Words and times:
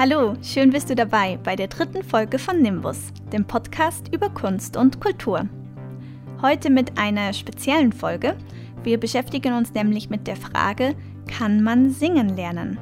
Hallo, 0.00 0.36
schön 0.44 0.70
bist 0.70 0.88
du 0.88 0.94
dabei 0.94 1.40
bei 1.42 1.56
der 1.56 1.66
dritten 1.66 2.04
Folge 2.04 2.38
von 2.38 2.62
Nimbus, 2.62 3.12
dem 3.32 3.44
Podcast 3.44 4.14
über 4.14 4.30
Kunst 4.30 4.76
und 4.76 5.00
Kultur. 5.00 5.48
Heute 6.40 6.70
mit 6.70 6.96
einer 6.96 7.32
speziellen 7.32 7.92
Folge. 7.92 8.36
Wir 8.84 9.00
beschäftigen 9.00 9.54
uns 9.54 9.74
nämlich 9.74 10.08
mit 10.08 10.28
der 10.28 10.36
Frage, 10.36 10.94
kann 11.26 11.64
man 11.64 11.90
singen 11.90 12.36
lernen? 12.36 12.78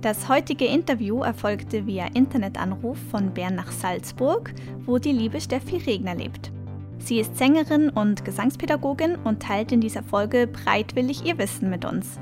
Das 0.00 0.28
heutige 0.28 0.66
Interview 0.66 1.22
erfolgte 1.22 1.88
via 1.88 2.06
Internetanruf 2.14 2.98
von 3.10 3.34
Bern 3.34 3.56
nach 3.56 3.72
Salzburg, 3.72 4.54
wo 4.86 4.98
die 4.98 5.10
liebe 5.10 5.40
Steffi 5.40 5.78
Regner 5.78 6.14
lebt. 6.14 6.52
Sie 7.00 7.18
ist 7.18 7.36
Sängerin 7.36 7.90
und 7.90 8.24
Gesangspädagogin 8.24 9.16
und 9.24 9.42
teilt 9.42 9.72
in 9.72 9.80
dieser 9.80 10.04
Folge 10.04 10.46
breitwillig 10.46 11.26
ihr 11.26 11.36
Wissen 11.36 11.68
mit 11.68 11.84
uns. 11.84 12.20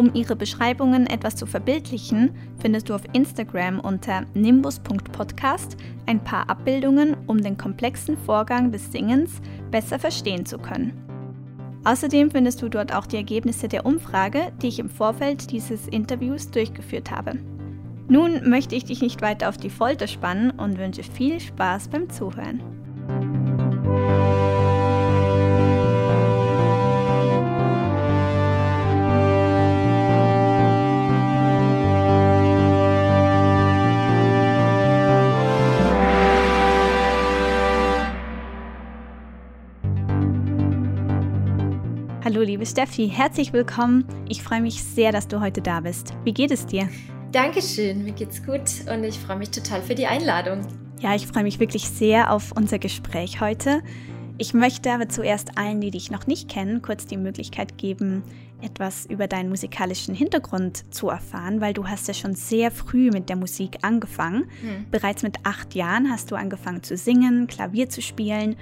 Um 0.00 0.14
ihre 0.14 0.34
Beschreibungen 0.34 1.06
etwas 1.06 1.36
zu 1.36 1.44
verbildlichen, 1.44 2.30
findest 2.58 2.88
du 2.88 2.94
auf 2.94 3.02
Instagram 3.12 3.80
unter 3.80 4.22
nimbus.podcast 4.32 5.76
ein 6.06 6.24
paar 6.24 6.48
Abbildungen, 6.48 7.18
um 7.26 7.42
den 7.42 7.58
komplexen 7.58 8.16
Vorgang 8.16 8.72
des 8.72 8.90
Singens 8.92 9.42
besser 9.70 9.98
verstehen 9.98 10.46
zu 10.46 10.56
können. 10.56 10.94
Außerdem 11.84 12.30
findest 12.30 12.62
du 12.62 12.70
dort 12.70 12.94
auch 12.94 13.04
die 13.04 13.16
Ergebnisse 13.16 13.68
der 13.68 13.84
Umfrage, 13.84 14.52
die 14.62 14.68
ich 14.68 14.78
im 14.78 14.88
Vorfeld 14.88 15.50
dieses 15.50 15.86
Interviews 15.86 16.50
durchgeführt 16.50 17.10
habe. 17.10 17.34
Nun 18.08 18.48
möchte 18.48 18.76
ich 18.76 18.86
dich 18.86 19.02
nicht 19.02 19.20
weiter 19.20 19.50
auf 19.50 19.58
die 19.58 19.68
Folter 19.68 20.06
spannen 20.06 20.50
und 20.50 20.78
wünsche 20.78 21.02
viel 21.02 21.40
Spaß 21.40 21.88
beim 21.88 22.08
Zuhören. 22.08 22.79
Hallo 42.40 42.48
liebe 42.48 42.64
Steffi, 42.64 43.06
herzlich 43.06 43.52
willkommen. 43.52 44.06
Ich 44.26 44.42
freue 44.42 44.62
mich 44.62 44.82
sehr, 44.82 45.12
dass 45.12 45.28
du 45.28 45.42
heute 45.42 45.60
da 45.60 45.80
bist. 45.80 46.14
Wie 46.24 46.32
geht 46.32 46.50
es 46.50 46.64
dir? 46.64 46.88
Dankeschön, 47.32 48.02
mir 48.02 48.12
geht's 48.12 48.42
gut 48.42 48.62
und 48.90 49.04
ich 49.04 49.18
freue 49.18 49.36
mich 49.36 49.50
total 49.50 49.82
für 49.82 49.94
die 49.94 50.06
Einladung. 50.06 50.62
Ja, 51.00 51.14
ich 51.14 51.26
freue 51.26 51.42
mich 51.42 51.60
wirklich 51.60 51.86
sehr 51.86 52.32
auf 52.32 52.52
unser 52.56 52.78
Gespräch 52.78 53.42
heute. 53.42 53.82
Ich 54.38 54.54
möchte 54.54 54.90
aber 54.90 55.10
zuerst 55.10 55.58
allen, 55.58 55.82
die 55.82 55.90
dich 55.90 56.10
noch 56.10 56.26
nicht 56.26 56.48
kennen, 56.48 56.80
kurz 56.80 57.04
die 57.04 57.18
Möglichkeit 57.18 57.76
geben, 57.76 58.22
etwas 58.62 59.04
über 59.04 59.26
deinen 59.26 59.50
musikalischen 59.50 60.14
Hintergrund 60.14 60.94
zu 60.94 61.10
erfahren, 61.10 61.60
weil 61.60 61.74
du 61.74 61.88
hast 61.88 62.08
ja 62.08 62.14
schon 62.14 62.34
sehr 62.34 62.70
früh 62.70 63.10
mit 63.10 63.28
der 63.28 63.36
Musik 63.36 63.80
angefangen. 63.82 64.44
Hm. 64.62 64.86
Bereits 64.90 65.22
mit 65.22 65.36
acht 65.44 65.74
Jahren 65.74 66.10
hast 66.10 66.30
du 66.30 66.36
angefangen 66.36 66.82
zu 66.82 66.96
singen, 66.96 67.48
Klavier 67.48 67.90
zu 67.90 68.00
spielen 68.00 68.56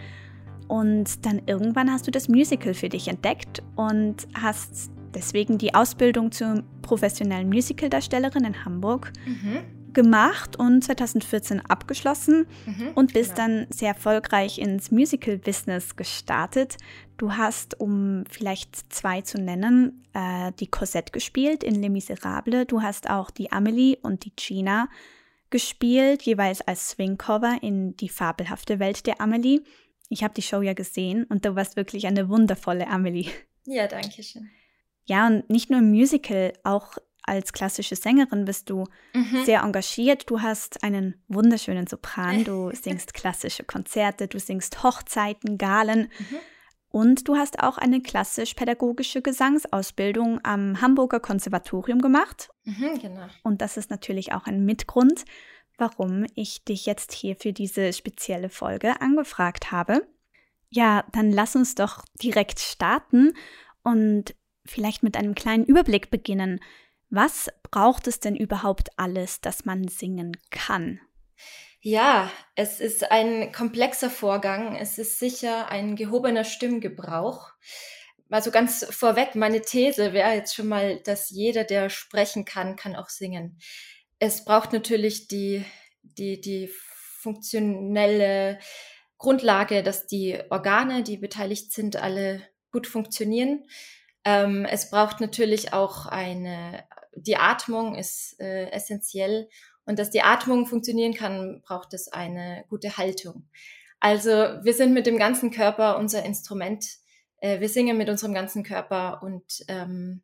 und 0.69 1.27
dann 1.27 1.43
irgendwann 1.47 1.91
hast 1.91 2.07
du 2.07 2.11
das 2.11 2.29
Musical 2.29 2.75
für 2.75 2.89
dich 2.89 3.09
entdeckt 3.09 3.63
und 3.75 4.29
hast 4.35 4.91
deswegen 5.15 5.59
die 5.59 5.75
Ausbildung 5.75 6.31
zur 6.31 6.63
professionellen 6.83 7.49
Musicaldarstellerin 7.49 8.45
in 8.45 8.65
Hamburg 8.65 9.13
mhm. 9.27 9.93
gemacht 9.93 10.57
und 10.57 10.85
2014 10.85 11.65
abgeschlossen 11.67 12.47
mhm, 12.67 12.91
und 12.95 13.15
bist 13.15 13.37
genau. 13.37 13.49
dann 13.49 13.67
sehr 13.71 13.89
erfolgreich 13.89 14.59
ins 14.59 14.91
Musical-Business 14.91 15.97
gestartet. 15.97 16.77
Du 17.17 17.33
hast, 17.33 17.81
um 17.81 18.25
vielleicht 18.31 18.93
zwei 18.93 19.23
zu 19.23 19.41
nennen, 19.41 20.05
äh, 20.13 20.53
die 20.61 20.69
Cosette 20.69 21.13
gespielt 21.13 21.65
in 21.65 21.77
Les 21.77 21.91
Miserables. 21.91 22.67
Du 22.69 22.83
hast 22.83 23.11
auch 23.11 23.31
die 23.31 23.51
Amelie 23.51 23.97
und 24.03 24.25
die 24.25 24.33
Gina 24.37 24.89
gespielt, 25.51 26.23
jeweils 26.23 26.61
als 26.61 26.91
Swing-Cover 26.91 27.59
in 27.63 27.97
Die 27.97 28.11
fabelhafte 28.11 28.79
Welt 28.79 29.07
der 29.07 29.21
Amelie. 29.21 29.63
Ich 30.09 30.25
habe 30.25 30.35
die 30.35 30.43
Show 30.43 30.63
ja 30.63 30.73
gesehen 30.73 31.25
und 31.25 31.45
du 31.45 31.55
warst 31.55 31.77
wirklich 31.77 32.07
eine 32.07 32.29
wundervolle 32.29 32.89
Amelie. 32.89 33.31
Ja, 33.65 33.87
danke 33.87 34.23
schön. 34.23 34.49
Ja, 35.05 35.27
und 35.27 35.49
nicht 35.51 35.71
nur 35.71 35.81
im 35.81 35.91
Musical, 35.91 36.53
auch 36.65 36.97
als 37.23 37.53
klassische 37.53 37.95
Sängerin 37.95 38.47
bist 38.47 38.71
du 38.71 38.85
mhm. 39.13 39.45
sehr 39.45 39.61
engagiert. 39.61 40.31
Du 40.31 40.41
hast 40.41 40.83
einen 40.83 41.23
wunderschönen 41.29 41.87
Sopran, 41.87 42.45
du 42.45 42.71
singst 42.75 43.15
klassische 43.15 43.65
Konzerte, 43.65 44.29
du 44.29 44.39
singst 44.39 44.83
Hochzeiten, 44.83 45.59
Galen. 45.59 46.11
Mhm. 46.19 46.37
Und 46.91 47.29
du 47.29 47.37
hast 47.37 47.63
auch 47.63 47.77
eine 47.77 48.01
klassisch-pädagogische 48.01 49.21
Gesangsausbildung 49.21 50.41
am 50.43 50.81
Hamburger 50.81 51.21
Konservatorium 51.21 52.01
gemacht. 52.01 52.49
Mhm, 52.65 52.99
genau. 53.01 53.27
Und 53.43 53.61
das 53.61 53.77
ist 53.77 53.91
natürlich 53.91 54.33
auch 54.33 54.47
ein 54.47 54.65
Mitgrund, 54.65 55.27
warum 55.79 56.27
ich 56.35 56.65
dich 56.65 56.85
jetzt 56.85 57.13
hier 57.13 57.37
für 57.37 57.53
diese 57.53 57.93
spezielle 57.93 58.51
Folge 58.51 59.01
angefragt 59.01 59.71
habe. 59.71 60.07
Ja, 60.69 61.05
dann 61.13 61.33
lass 61.33 61.57
uns 61.57 61.75
doch 61.75 62.05
direkt 62.23 62.61
starten 62.61 63.33
und 63.83 64.35
vielleicht 64.67 65.03
mit 65.03 65.17
einem 65.17 65.35
kleinen 65.35 65.65
Überblick 65.65 66.11
beginnen. 66.11 66.61
Was 67.09 67.49
braucht 67.71 68.07
es 68.07 68.21
denn 68.21 68.37
überhaupt 68.37 68.91
alles, 68.99 69.41
dass 69.41 69.65
man 69.65 69.89
singen 69.89 70.37
kann? 70.51 71.01
Ja, 71.81 72.31
es 72.55 72.81
ist 72.81 73.11
ein 73.11 73.53
komplexer 73.53 74.11
Vorgang. 74.11 74.77
Es 74.77 74.99
ist 74.99 75.19
sicher 75.19 75.71
ein 75.71 75.97
gehobener 75.97 76.45
Stimmgebrauch. 76.45 77.53
Also 78.29 78.51
ganz 78.51 78.85
vorweg, 78.91 79.37
meine 79.37 79.63
These 79.63 80.13
wäre 80.13 80.35
jetzt 80.35 80.55
schon 80.55 80.69
mal, 80.69 81.01
dass 81.01 81.31
jeder, 81.31 81.65
der 81.65 81.89
sprechen 81.89 82.45
kann, 82.45 82.77
kann 82.77 82.95
auch 82.95 83.09
singen 83.09 83.59
es 84.19 84.45
braucht 84.45 84.73
natürlich 84.73 85.29
die, 85.29 85.65
die, 86.03 86.41
die 86.41 86.71
funktionelle 87.21 88.59
Grundlage, 89.19 89.83
dass 89.83 90.07
die 90.07 90.39
Organe, 90.51 91.03
die 91.03 91.17
beteiligt 91.17 91.73
sind, 91.73 91.97
alle 91.97 92.43
gut 92.73 92.87
funktionieren. 92.87 93.65
Ähm, 94.25 94.65
es 94.65 94.91
braucht 94.91 95.21
natürlich 95.21 95.73
auch 95.73 96.07
eine, 96.07 96.85
die 97.15 97.37
Atmung 97.37 97.95
ist 97.95 98.39
äh, 98.41 98.71
essentiell. 98.71 99.49
Und 99.85 99.99
dass 99.99 100.11
die 100.11 100.23
Atmung 100.23 100.67
funktionieren 100.67 101.15
kann, 101.15 101.63
braucht 101.63 101.95
es 101.95 102.09
eine 102.09 102.65
gute 102.69 102.99
Haltung. 102.99 103.49
Also 104.01 104.31
wir 104.31 104.75
sind 104.75 104.93
mit 104.93 105.07
dem 105.07 105.19
ganzen 105.19 105.51
Körper 105.51 105.99
unser 105.99 106.25
Instrument. 106.25 106.85
Äh, 107.39 107.61
wir 107.61 107.69
singen 107.69 107.97
mit 107.97 108.09
unserem 108.09 108.35
ganzen 108.35 108.63
Körper 108.65 109.23
und 109.23 109.65
ähm, 109.69 110.23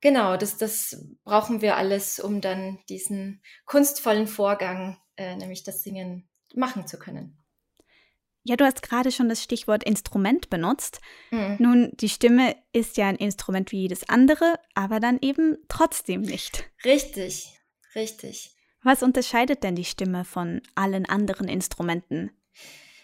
Genau, 0.00 0.36
das, 0.36 0.56
das 0.56 0.96
brauchen 1.24 1.60
wir 1.60 1.76
alles, 1.76 2.20
um 2.20 2.40
dann 2.40 2.78
diesen 2.88 3.42
kunstvollen 3.66 4.26
Vorgang, 4.26 4.98
äh, 5.16 5.36
nämlich 5.36 5.62
das 5.62 5.82
Singen, 5.82 6.28
machen 6.54 6.86
zu 6.86 6.98
können. 6.98 7.36
Ja, 8.42 8.56
du 8.56 8.64
hast 8.64 8.82
gerade 8.82 9.12
schon 9.12 9.28
das 9.28 9.42
Stichwort 9.42 9.84
Instrument 9.84 10.48
benutzt. 10.48 11.00
Mhm. 11.30 11.56
Nun, 11.58 11.90
die 11.94 12.08
Stimme 12.08 12.56
ist 12.72 12.96
ja 12.96 13.06
ein 13.06 13.16
Instrument 13.16 13.70
wie 13.70 13.82
jedes 13.82 14.08
andere, 14.08 14.58
aber 14.74 14.98
dann 14.98 15.18
eben 15.20 15.58
trotzdem 15.68 16.22
nicht. 16.22 16.64
Richtig, 16.84 17.52
richtig. 17.94 18.56
Was 18.82 19.02
unterscheidet 19.02 19.62
denn 19.62 19.76
die 19.76 19.84
Stimme 19.84 20.24
von 20.24 20.62
allen 20.74 21.04
anderen 21.04 21.48
Instrumenten? 21.48 22.30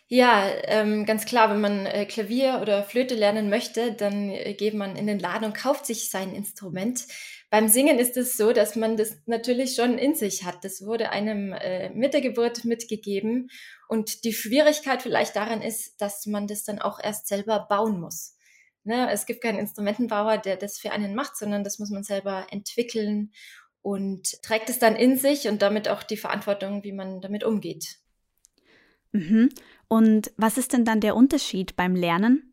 Ja, 0.08 0.48
ähm, 0.64 1.04
ganz 1.04 1.24
klar, 1.24 1.50
wenn 1.50 1.60
man 1.60 1.84
äh, 1.84 2.06
Klavier 2.06 2.60
oder 2.62 2.84
Flöte 2.84 3.16
lernen 3.16 3.50
möchte, 3.50 3.92
dann 3.92 4.30
äh, 4.30 4.54
geht 4.54 4.74
man 4.74 4.94
in 4.94 5.08
den 5.08 5.18
Laden 5.18 5.46
und 5.46 5.56
kauft 5.56 5.84
sich 5.84 6.10
sein 6.10 6.32
Instrument. 6.32 7.06
Beim 7.50 7.66
Singen 7.66 7.98
ist 7.98 8.16
es 8.16 8.36
so, 8.36 8.52
dass 8.52 8.76
man 8.76 8.96
das 8.96 9.16
natürlich 9.26 9.74
schon 9.74 9.98
in 9.98 10.14
sich 10.14 10.44
hat. 10.44 10.64
Das 10.64 10.86
wurde 10.86 11.10
einem 11.10 11.52
äh, 11.52 11.90
mit 11.90 12.14
der 12.14 12.20
Geburt 12.20 12.64
mitgegeben. 12.64 13.50
Und 13.88 14.22
die 14.22 14.32
Schwierigkeit 14.32 15.02
vielleicht 15.02 15.34
daran 15.34 15.60
ist, 15.60 16.00
dass 16.00 16.26
man 16.26 16.46
das 16.46 16.62
dann 16.62 16.78
auch 16.78 17.00
erst 17.02 17.26
selber 17.26 17.66
bauen 17.68 18.00
muss. 18.00 18.36
Ne? 18.84 19.10
Es 19.10 19.26
gibt 19.26 19.42
keinen 19.42 19.58
Instrumentenbauer, 19.58 20.38
der 20.38 20.56
das 20.56 20.78
für 20.78 20.92
einen 20.92 21.16
macht, 21.16 21.36
sondern 21.36 21.64
das 21.64 21.80
muss 21.80 21.90
man 21.90 22.04
selber 22.04 22.46
entwickeln 22.50 23.32
und 23.82 24.40
trägt 24.42 24.70
es 24.70 24.78
dann 24.78 24.94
in 24.94 25.16
sich 25.16 25.48
und 25.48 25.62
damit 25.62 25.88
auch 25.88 26.04
die 26.04 26.16
Verantwortung, 26.16 26.84
wie 26.84 26.92
man 26.92 27.20
damit 27.20 27.42
umgeht. 27.42 27.98
Mhm. 29.16 29.48
Und 29.88 30.32
was 30.36 30.58
ist 30.58 30.72
denn 30.72 30.84
dann 30.84 31.00
der 31.00 31.16
Unterschied 31.16 31.76
beim 31.76 31.94
Lernen? 31.94 32.52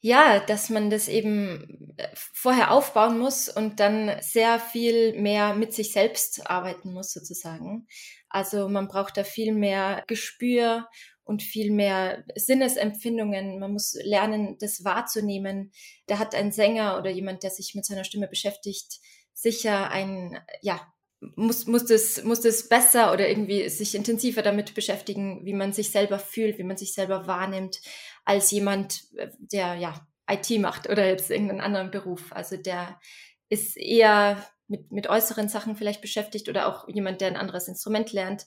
Ja, 0.00 0.38
dass 0.38 0.70
man 0.70 0.90
das 0.90 1.08
eben 1.08 1.94
äh, 1.96 2.06
vorher 2.14 2.70
aufbauen 2.70 3.18
muss 3.18 3.48
und 3.48 3.80
dann 3.80 4.12
sehr 4.20 4.60
viel 4.60 5.20
mehr 5.20 5.54
mit 5.54 5.74
sich 5.74 5.92
selbst 5.92 6.48
arbeiten 6.48 6.92
muss, 6.92 7.12
sozusagen. 7.12 7.88
Also 8.28 8.68
man 8.68 8.86
braucht 8.86 9.16
da 9.16 9.24
viel 9.24 9.52
mehr 9.52 10.04
Gespür 10.06 10.88
und 11.24 11.42
viel 11.42 11.72
mehr 11.72 12.24
Sinnesempfindungen. 12.36 13.58
Man 13.58 13.72
muss 13.72 13.98
lernen, 14.02 14.56
das 14.60 14.84
wahrzunehmen. 14.84 15.72
Da 16.06 16.18
hat 16.20 16.34
ein 16.34 16.52
Sänger 16.52 16.96
oder 16.96 17.10
jemand, 17.10 17.42
der 17.42 17.50
sich 17.50 17.74
mit 17.74 17.84
seiner 17.84 18.04
Stimme 18.04 18.28
beschäftigt, 18.28 19.00
sicher 19.34 19.90
ein, 19.90 20.38
ja, 20.62 20.80
muss, 21.20 21.66
muss, 21.66 21.84
das, 21.86 22.22
muss 22.24 22.40
das 22.40 22.68
besser 22.68 23.12
oder 23.12 23.28
irgendwie 23.28 23.68
sich 23.68 23.94
intensiver 23.94 24.42
damit 24.42 24.74
beschäftigen, 24.74 25.44
wie 25.44 25.54
man 25.54 25.72
sich 25.72 25.90
selber 25.90 26.18
fühlt, 26.18 26.58
wie 26.58 26.64
man 26.64 26.76
sich 26.76 26.94
selber 26.94 27.26
wahrnimmt, 27.26 27.80
als 28.24 28.50
jemand, 28.50 29.04
der 29.38 29.74
ja 29.74 30.06
IT 30.30 30.50
macht 30.60 30.88
oder 30.88 31.06
jetzt 31.06 31.30
irgendeinen 31.30 31.60
anderen 31.60 31.90
Beruf. 31.90 32.32
Also 32.32 32.56
der 32.56 33.00
ist 33.48 33.76
eher 33.76 34.44
mit, 34.68 34.92
mit 34.92 35.08
äußeren 35.08 35.48
Sachen 35.48 35.76
vielleicht 35.76 36.02
beschäftigt 36.02 36.48
oder 36.48 36.68
auch 36.68 36.88
jemand, 36.88 37.20
der 37.20 37.28
ein 37.28 37.36
anderes 37.36 37.68
Instrument 37.68 38.12
lernt. 38.12 38.46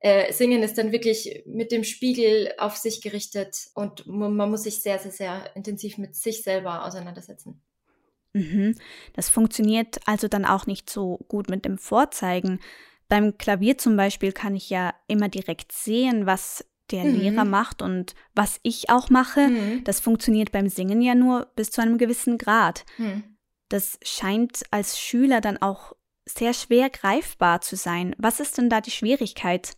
Äh, 0.00 0.32
Singen 0.32 0.62
ist 0.62 0.78
dann 0.78 0.92
wirklich 0.92 1.42
mit 1.46 1.72
dem 1.72 1.84
Spiegel 1.84 2.52
auf 2.58 2.76
sich 2.76 3.00
gerichtet 3.00 3.68
und 3.74 4.06
man 4.06 4.50
muss 4.50 4.64
sich 4.64 4.82
sehr, 4.82 4.98
sehr, 4.98 5.12
sehr 5.12 5.56
intensiv 5.56 5.98
mit 5.98 6.16
sich 6.16 6.42
selber 6.42 6.84
auseinandersetzen. 6.84 7.62
Mhm. 8.32 8.76
Das 9.14 9.28
funktioniert 9.28 10.00
also 10.06 10.28
dann 10.28 10.44
auch 10.44 10.66
nicht 10.66 10.88
so 10.88 11.18
gut 11.28 11.50
mit 11.50 11.64
dem 11.64 11.78
Vorzeigen. 11.78 12.60
Beim 13.08 13.36
Klavier 13.38 13.76
zum 13.76 13.96
Beispiel 13.96 14.32
kann 14.32 14.54
ich 14.54 14.70
ja 14.70 14.94
immer 15.08 15.28
direkt 15.28 15.72
sehen, 15.72 16.26
was 16.26 16.64
der 16.90 17.04
mhm. 17.04 17.16
Lehrer 17.16 17.44
macht 17.44 17.82
und 17.82 18.14
was 18.34 18.60
ich 18.62 18.90
auch 18.90 19.10
mache. 19.10 19.48
Mhm. 19.48 19.84
Das 19.84 20.00
funktioniert 20.00 20.52
beim 20.52 20.68
Singen 20.68 21.02
ja 21.02 21.14
nur 21.14 21.46
bis 21.56 21.70
zu 21.70 21.82
einem 21.82 21.98
gewissen 21.98 22.38
Grad. 22.38 22.84
Mhm. 22.98 23.24
Das 23.68 23.98
scheint 24.02 24.62
als 24.70 24.98
Schüler 24.98 25.40
dann 25.40 25.60
auch 25.60 25.94
sehr 26.26 26.54
schwer 26.54 26.90
greifbar 26.90 27.60
zu 27.60 27.76
sein. 27.76 28.14
Was 28.18 28.40
ist 28.40 28.58
denn 28.58 28.70
da 28.70 28.80
die 28.80 28.90
Schwierigkeit? 28.90 29.74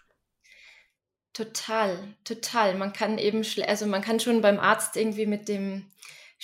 Total, 1.32 1.96
total. 2.24 2.76
Man 2.76 2.92
kann 2.92 3.16
eben, 3.18 3.42
also 3.66 3.86
man 3.86 4.02
kann 4.02 4.20
schon 4.20 4.42
beim 4.42 4.58
Arzt 4.58 4.96
irgendwie 4.96 5.26
mit 5.26 5.48
dem 5.48 5.86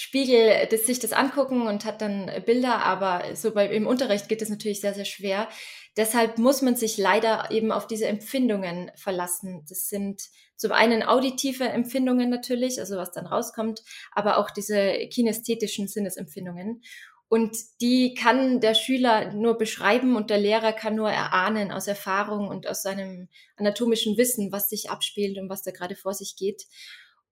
Spiegel 0.01 0.69
das, 0.71 0.87
sich 0.87 1.01
das 1.01 1.13
angucken 1.13 1.67
und 1.67 1.85
hat 1.85 2.01
dann 2.01 2.31
Bilder, 2.47 2.85
aber 2.85 3.35
so 3.35 3.51
bei, 3.51 3.67
im 3.67 3.89
Unterricht 3.89 4.29
geht 4.29 4.41
es 4.41 4.49
natürlich 4.49 4.81
sehr, 4.81 4.95
sehr 4.95 5.05
schwer. 5.05 5.49
Deshalb 5.97 6.39
muss 6.39 6.63
man 6.63 6.77
sich 6.77 6.99
leider 6.99 7.51
eben 7.51 7.73
auf 7.73 7.89
diese 7.89 8.07
Empfindungen 8.07 8.93
verlassen. 8.95 9.65
Das 9.69 9.89
sind 9.89 10.23
zum 10.55 10.71
einen 10.71 11.03
auditive 11.03 11.65
Empfindungen 11.65 12.31
natürlich, 12.31 12.79
also 12.79 12.97
was 12.97 13.11
dann 13.11 13.27
rauskommt, 13.27 13.83
aber 14.13 14.39
auch 14.39 14.51
diese 14.51 15.09
kinästhetischen 15.09 15.89
Sinnesempfindungen. 15.89 16.81
Und 17.29 17.57
die 17.81 18.15
kann 18.15 18.61
der 18.61 18.75
Schüler 18.75 19.33
nur 19.33 19.59
beschreiben 19.59 20.15
und 20.15 20.31
der 20.31 20.39
Lehrer 20.39 20.73
kann 20.73 20.95
nur 20.95 21.11
erahnen 21.11 21.73
aus 21.73 21.89
Erfahrung 21.89 22.47
und 22.47 22.69
aus 22.69 22.83
seinem 22.83 23.29
anatomischen 23.57 24.17
Wissen, 24.17 24.53
was 24.53 24.69
sich 24.69 24.91
abspielt 24.91 25.39
und 25.39 25.49
was 25.49 25.65
da 25.65 25.73
gerade 25.73 25.97
vor 25.97 26.15
sich 26.15 26.37
geht. 26.37 26.67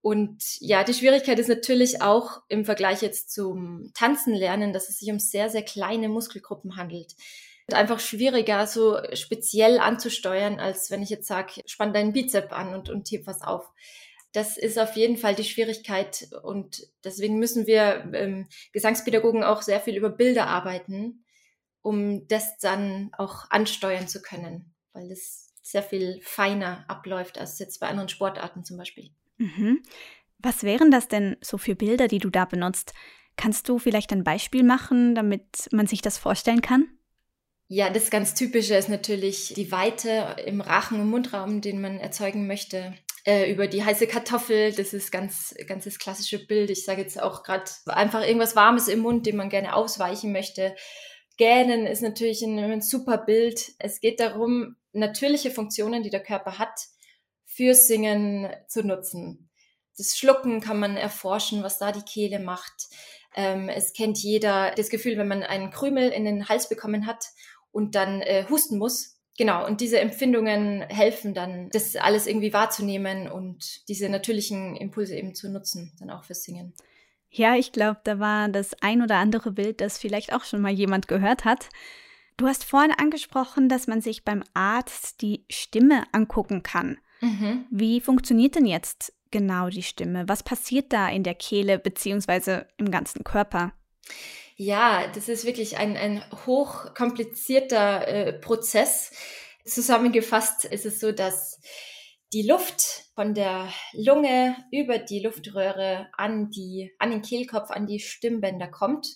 Und 0.07 0.61
ja, 0.61 0.85
die 0.85 0.95
Schwierigkeit 0.95 1.37
ist 1.41 1.49
natürlich 1.49 2.01
auch 2.01 2.41
im 2.47 2.65
Vergleich 2.65 3.03
jetzt 3.03 3.33
zum 3.33 3.91
Tanzen 3.93 4.35
lernen, 4.35 4.73
dass 4.73 4.89
es 4.89 5.01
sich 5.01 5.11
um 5.11 5.19
sehr, 5.19 5.51
sehr 5.51 5.65
kleine 5.65 6.09
Muskelgruppen 6.09 6.77
handelt. 6.77 7.17
Und 7.67 7.75
einfach 7.75 7.99
schwieriger, 7.99 8.69
so 8.69 9.01
speziell 9.15 9.81
anzusteuern, 9.81 10.61
als 10.61 10.93
wenn 10.93 11.03
ich 11.03 11.11
jetzt 11.11 11.27
sage, 11.27 11.61
spann 11.67 11.93
deinen 11.93 12.13
Bizep 12.13 12.53
an 12.53 12.73
und, 12.73 12.89
und 12.89 13.11
heb 13.11 13.27
was 13.27 13.43
auf 13.43 13.73
das 14.31 14.57
ist 14.57 14.79
auf 14.79 14.95
jeden 14.95 15.17
Fall 15.17 15.35
die 15.35 15.43
Schwierigkeit 15.43 16.29
und 16.45 16.87
deswegen 17.03 17.41
müssen 17.41 17.67
wir 17.67 18.09
ähm, 18.15 18.47
Gesangspädagogen 18.73 19.43
auch 19.43 19.63
sehr 19.63 19.81
viel 19.81 19.97
über 19.97 20.11
Bilder 20.11 20.47
arbeiten, 20.47 21.25
um 21.83 22.29
das 22.29 22.59
dann 22.59 23.11
auch 23.19 23.51
ansteuern 23.51 24.07
zu 24.07 24.23
können, 24.23 24.73
weil 24.93 25.09
das 25.09 25.53
sehr 25.63 25.83
viel 25.83 26.21
feiner 26.23 26.85
abläuft 26.87 27.39
als 27.39 27.59
jetzt 27.59 27.81
bei 27.81 27.89
anderen 27.89 28.09
Sportarten 28.09 28.65
zum 28.65 28.77
Beispiel. 28.77 29.11
Mhm. 29.39 29.83
Was 30.39 30.63
wären 30.63 30.91
das 30.91 31.09
denn 31.09 31.37
so 31.41 31.59
für 31.59 31.75
Bilder, 31.75 32.09
die 32.09 32.19
du 32.19 32.31
da 32.31 32.45
benutzt? 32.45 32.93
Kannst 33.37 33.69
du 33.69 33.79
vielleicht 33.79 34.13
ein 34.13 34.25
Beispiel 34.25 34.63
machen, 34.63 35.15
damit 35.15 35.69
man 35.73 35.87
sich 35.87 36.03
das 36.03 36.19
vorstellen 36.19 36.63
kann? 36.63 36.89
Ja, 37.69 37.91
das 37.91 38.11
ganz 38.11 38.35
Typische 38.35 38.77
ist 38.77 38.89
natürlich 38.89 39.53
die 39.55 39.73
Weite 39.73 40.37
im 40.47 40.61
Rachen- 40.61 41.01
und 41.01 41.11
Mundraum, 41.11 41.61
den 41.61 41.81
man 41.81 41.99
erzeugen 41.99 42.47
möchte 42.47 42.95
äh, 43.27 43.51
über 43.51 43.67
die 43.67 43.85
heiße 43.85 44.07
Kartoffel. 44.07 44.73
Das 44.73 44.95
ist 44.95 45.11
ganz, 45.11 45.55
ganz 45.67 45.85
das 45.85 45.99
klassische 45.99 46.47
Bild. 46.47 46.71
Ich 46.71 46.85
sage 46.85 47.03
jetzt 47.03 47.21
auch 47.21 47.43
gerade 47.43 47.65
einfach 47.87 48.23
irgendwas 48.23 48.55
Warmes 48.55 48.89
im 48.89 49.01
Mund, 49.01 49.27
dem 49.27 49.37
man 49.37 49.51
gerne 49.51 49.75
ausweichen 49.75 50.33
möchte. 50.33 50.77
Gähnen 51.37 51.87
ist 51.87 52.03
natürlich 52.03 52.43
ein, 52.43 52.59
ein 52.59 52.81
super 52.81 53.19
Bild. 53.19 53.73
Es 53.79 54.01
geht 54.01 54.21
darum, 54.21 54.77
natürliche 54.93 55.51
Funktionen, 55.51 56.03
die 56.03 56.11
der 56.11 56.23
Körper 56.23 56.59
hat, 56.59 56.81
fürs 57.57 57.89
Singen 57.89 58.49
zu 58.69 58.83
nutzen. 58.83 59.49
Das 59.97 60.17
Schlucken 60.19 60.61
kann 60.61 60.79
man 60.79 60.97
erforschen, 60.97 61.63
was 61.63 61.79
da 61.79 61.91
die 61.91 62.03
Kehle 62.03 62.39
macht. 62.39 62.89
Ähm, 63.35 63.69
es 63.69 63.95
kennt 63.95 64.19
jeder 64.19 64.73
das 64.75 64.91
Gefühl, 64.91 65.17
wenn 65.17 65.29
man 65.29 65.43
einen 65.43 65.71
Krümel 65.71 66.11
in 66.11 66.25
den 66.25 66.49
Hals 66.49 66.69
bekommen 66.69 67.07
hat 67.07 67.25
und 67.73 67.95
dann 67.95 68.21
äh, 68.21 68.45
husten 68.49 68.79
muss, 68.79 69.17
Genau, 69.39 69.67
und 69.67 69.83
diese 69.83 70.01
Empfindungen 70.01 70.81
helfen 70.89 71.35
dann, 71.35 71.69
das 71.71 71.95
alles 71.97 72.27
irgendwie 72.27 72.55
wahrzunehmen 72.55 73.31
und 73.31 73.87
diese 73.89 74.09
natürlichen 74.09 74.77
Impulse 74.77 75.15
eben 75.15 75.35
zu 75.35 75.51
nutzen, 75.51 75.93
dann 75.99 76.11
auch 76.11 76.25
fürs 76.25 76.43
Singen. 76.43 76.73
Ja, 77.29 77.55
ich 77.55 77.73
glaube, 77.73 78.01
da 78.05 78.19
war 78.19 78.49
das 78.49 78.81
ein 78.81 79.03
oder 79.03 79.17
andere 79.17 79.53
Bild, 79.53 79.83
das 79.83 79.99
vielleicht 79.99 80.33
auch 80.33 80.45
schon 80.45 80.63
mal 80.63 80.73
jemand 80.73 81.07
gehört 81.07 81.45
hat. 81.45 81.69
Du 82.39 82.47
hast 82.47 82.65
vorhin 82.65 82.93
angesprochen, 82.93 83.69
dass 83.69 83.87
man 83.87 84.01
sich 84.01 84.25
beim 84.25 84.43
Arzt 84.55 85.21
die 85.21 85.45
Stimme 85.51 86.05
angucken 86.13 86.63
kann. 86.63 86.99
Mhm. 87.21 87.67
Wie 87.71 88.01
funktioniert 88.01 88.55
denn 88.55 88.67
jetzt 88.67 89.13
genau 89.31 89.69
die 89.69 89.83
Stimme? 89.83 90.29
Was 90.29 90.43
passiert 90.43 90.93
da 90.93 91.09
in 91.09 91.23
der 91.23 91.35
Kehle 91.35 91.79
beziehungsweise 91.79 92.67
im 92.77 92.91
ganzen 92.91 93.25
Körper? 93.25 93.73
Ja, 94.57 95.07
das 95.15 95.29
ist 95.29 95.45
wirklich 95.45 95.77
ein, 95.77 95.97
ein 95.97 96.23
hochkomplizierter 96.47 98.09
äh, 98.09 98.33
Prozess. 98.33 99.13
Zusammengefasst 99.65 100.65
ist 100.65 100.87
es 100.87 101.01
so, 101.01 101.13
dass 101.13 101.61
die 102.33 102.47
Luft 102.47 103.05
von 103.15 103.35
der 103.35 103.69
Lunge 103.93 104.57
über 104.73 104.99
die 104.99 105.21
Luftröhre 105.21 106.09
an 106.17 106.51
die, 106.51 106.93
an 106.99 107.11
den 107.11 107.23
Kehlkopf, 107.23 107.71
an 107.71 107.87
die 107.87 108.01
Stimmbänder 108.01 108.69
kommt. 108.69 109.09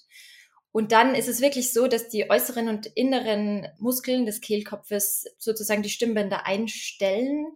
Und 0.72 0.92
dann 0.92 1.14
ist 1.14 1.28
es 1.28 1.40
wirklich 1.40 1.72
so, 1.72 1.88
dass 1.88 2.08
die 2.08 2.30
äußeren 2.30 2.68
und 2.68 2.86
inneren 2.86 3.66
Muskeln 3.78 4.26
des 4.26 4.40
Kehlkopfes 4.40 5.24
sozusagen 5.38 5.82
die 5.82 5.90
Stimmbänder 5.90 6.46
einstellen. 6.46 7.46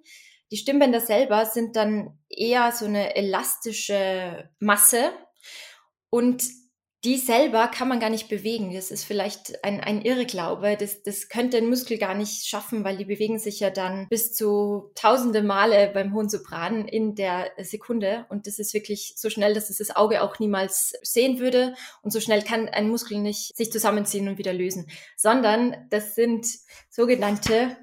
Die 0.54 0.58
Stimmbänder 0.58 1.00
selber 1.00 1.46
sind 1.46 1.74
dann 1.74 2.16
eher 2.30 2.70
so 2.70 2.84
eine 2.84 3.16
elastische 3.16 4.48
Masse 4.60 5.10
und 6.10 6.44
die 7.02 7.16
selber 7.16 7.66
kann 7.66 7.88
man 7.88 7.98
gar 7.98 8.08
nicht 8.08 8.28
bewegen. 8.28 8.72
Das 8.72 8.92
ist 8.92 9.02
vielleicht 9.02 9.64
ein, 9.64 9.80
ein 9.80 10.02
Irrglaube. 10.02 10.76
Das, 10.78 11.02
das 11.02 11.28
könnte 11.28 11.56
ein 11.56 11.68
Muskel 11.68 11.98
gar 11.98 12.14
nicht 12.14 12.46
schaffen, 12.46 12.84
weil 12.84 12.96
die 12.96 13.04
bewegen 13.04 13.40
sich 13.40 13.58
ja 13.58 13.70
dann 13.70 14.06
bis 14.10 14.32
zu 14.32 14.92
tausende 14.94 15.42
Male 15.42 15.90
beim 15.92 16.14
hohen 16.14 16.28
Sopran 16.28 16.86
in 16.86 17.16
der 17.16 17.50
Sekunde. 17.58 18.24
Und 18.28 18.46
das 18.46 18.60
ist 18.60 18.74
wirklich 18.74 19.14
so 19.16 19.30
schnell, 19.30 19.54
dass 19.54 19.70
es 19.70 19.78
das 19.78 19.96
Auge 19.96 20.22
auch 20.22 20.38
niemals 20.38 20.92
sehen 21.02 21.40
würde. 21.40 21.74
Und 22.02 22.12
so 22.12 22.20
schnell 22.20 22.42
kann 22.44 22.68
ein 22.68 22.88
Muskel 22.88 23.18
nicht 23.18 23.56
sich 23.56 23.72
zusammenziehen 23.72 24.28
und 24.28 24.38
wieder 24.38 24.52
lösen, 24.52 24.86
sondern 25.16 25.88
das 25.90 26.14
sind 26.14 26.46
sogenannte 26.90 27.76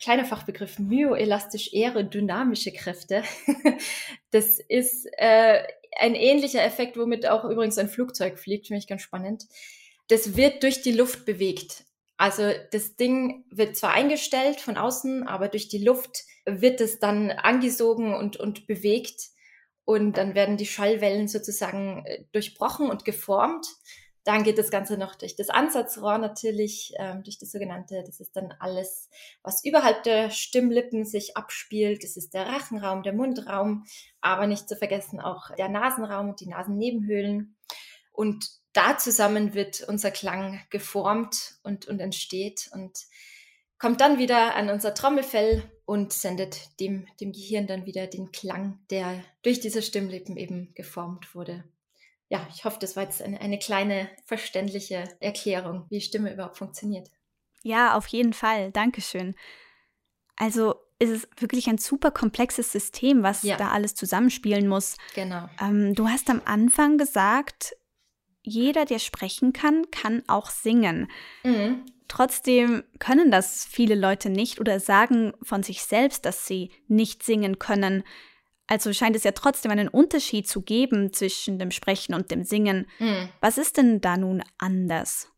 kleiner 0.00 0.24
Fachbegriff 0.24 0.78
myoelastisch 0.78 1.72
aerodynamische 1.72 2.72
Kräfte. 2.72 3.22
das 4.30 4.58
ist 4.58 5.06
äh, 5.16 5.62
ein 5.98 6.14
ähnlicher 6.14 6.62
Effekt, 6.62 6.96
womit 6.96 7.26
auch 7.26 7.44
übrigens 7.44 7.78
ein 7.78 7.88
Flugzeug 7.88 8.38
fliegt, 8.38 8.66
finde 8.66 8.78
ich 8.78 8.86
ganz 8.86 9.02
spannend. 9.02 9.46
Das 10.08 10.36
wird 10.36 10.62
durch 10.62 10.82
die 10.82 10.92
Luft 10.92 11.24
bewegt. 11.24 11.84
Also 12.16 12.52
das 12.72 12.96
Ding 12.96 13.44
wird 13.50 13.76
zwar 13.76 13.92
eingestellt 13.92 14.60
von 14.60 14.76
außen, 14.76 15.26
aber 15.26 15.48
durch 15.48 15.68
die 15.68 15.84
Luft 15.84 16.24
wird 16.46 16.80
es 16.80 16.98
dann 16.98 17.30
angesogen 17.30 18.14
und, 18.14 18.36
und 18.36 18.66
bewegt. 18.66 19.30
Und 19.84 20.16
dann 20.16 20.34
werden 20.34 20.56
die 20.56 20.66
Schallwellen 20.66 21.28
sozusagen 21.28 22.04
äh, 22.06 22.24
durchbrochen 22.32 22.90
und 22.90 23.04
geformt. 23.04 23.66
Dann 24.26 24.42
geht 24.42 24.58
das 24.58 24.70
Ganze 24.70 24.98
noch 24.98 25.14
durch 25.14 25.36
das 25.36 25.50
Ansatzrohr 25.50 26.18
natürlich, 26.18 26.92
ähm, 26.98 27.22
durch 27.22 27.38
das 27.38 27.52
sogenannte, 27.52 28.02
das 28.04 28.18
ist 28.18 28.34
dann 28.34 28.52
alles, 28.58 29.08
was 29.44 29.64
überhalb 29.64 30.02
der 30.02 30.30
Stimmlippen 30.30 31.04
sich 31.04 31.36
abspielt. 31.36 32.02
Das 32.02 32.16
ist 32.16 32.34
der 32.34 32.44
Rachenraum, 32.44 33.04
der 33.04 33.12
Mundraum, 33.12 33.84
aber 34.20 34.48
nicht 34.48 34.68
zu 34.68 34.74
vergessen 34.74 35.20
auch 35.20 35.54
der 35.54 35.68
Nasenraum 35.68 36.30
und 36.30 36.40
die 36.40 36.48
Nasennebenhöhlen. 36.48 37.54
Und 38.10 38.50
da 38.72 38.98
zusammen 38.98 39.54
wird 39.54 39.82
unser 39.82 40.10
Klang 40.10 40.60
geformt 40.70 41.60
und, 41.62 41.86
und 41.86 42.00
entsteht 42.00 42.68
und 42.72 42.98
kommt 43.78 44.00
dann 44.00 44.18
wieder 44.18 44.56
an 44.56 44.70
unser 44.70 44.92
Trommelfell 44.92 45.62
und 45.84 46.12
sendet 46.12 46.80
dem, 46.80 47.06
dem 47.20 47.30
Gehirn 47.30 47.68
dann 47.68 47.86
wieder 47.86 48.08
den 48.08 48.32
Klang, 48.32 48.80
der 48.90 49.22
durch 49.42 49.60
diese 49.60 49.82
Stimmlippen 49.82 50.36
eben 50.36 50.74
geformt 50.74 51.32
wurde 51.36 51.62
ja, 52.28 52.46
ich 52.52 52.64
hoffe, 52.64 52.78
das 52.80 52.96
war 52.96 53.04
jetzt 53.04 53.22
eine, 53.22 53.40
eine 53.40 53.58
kleine 53.58 54.08
verständliche 54.24 55.04
Erklärung, 55.20 55.86
wie 55.90 56.00
Stimme 56.00 56.32
überhaupt 56.32 56.58
funktioniert. 56.58 57.08
Ja, 57.62 57.94
auf 57.94 58.06
jeden 58.08 58.32
Fall. 58.32 58.72
Dankeschön. 58.72 59.34
Also 60.36 60.74
ist 60.98 61.10
es 61.10 61.28
wirklich 61.38 61.68
ein 61.68 61.78
super 61.78 62.10
komplexes 62.10 62.72
System, 62.72 63.22
was 63.22 63.42
ja. 63.42 63.56
da 63.56 63.70
alles 63.70 63.94
zusammenspielen 63.94 64.66
muss. 64.66 64.96
Genau. 65.14 65.48
Ähm, 65.60 65.94
du 65.94 66.08
hast 66.08 66.30
am 66.30 66.42
Anfang 66.44 66.98
gesagt, 66.98 67.76
jeder, 68.42 68.84
der 68.84 68.98
sprechen 68.98 69.52
kann, 69.52 69.90
kann 69.90 70.22
auch 70.26 70.48
singen. 70.48 71.10
Mhm. 71.42 71.84
Trotzdem 72.08 72.84
können 72.98 73.30
das 73.30 73.66
viele 73.66 73.96
Leute 73.96 74.30
nicht 74.30 74.60
oder 74.60 74.78
sagen 74.78 75.32
von 75.42 75.62
sich 75.62 75.82
selbst, 75.82 76.24
dass 76.24 76.46
sie 76.46 76.70
nicht 76.86 77.24
singen 77.24 77.58
können. 77.58 78.04
Also 78.66 78.92
scheint 78.92 79.16
es 79.16 79.24
ja 79.24 79.32
trotzdem 79.32 79.70
einen 79.70 79.88
Unterschied 79.88 80.48
zu 80.48 80.62
geben 80.62 81.12
zwischen 81.12 81.58
dem 81.58 81.70
Sprechen 81.70 82.14
und 82.14 82.30
dem 82.30 82.44
Singen. 82.44 82.86
Mhm. 82.98 83.28
Was 83.40 83.58
ist 83.58 83.76
denn 83.76 84.00
da 84.00 84.16
nun 84.16 84.42
anders? 84.58 85.28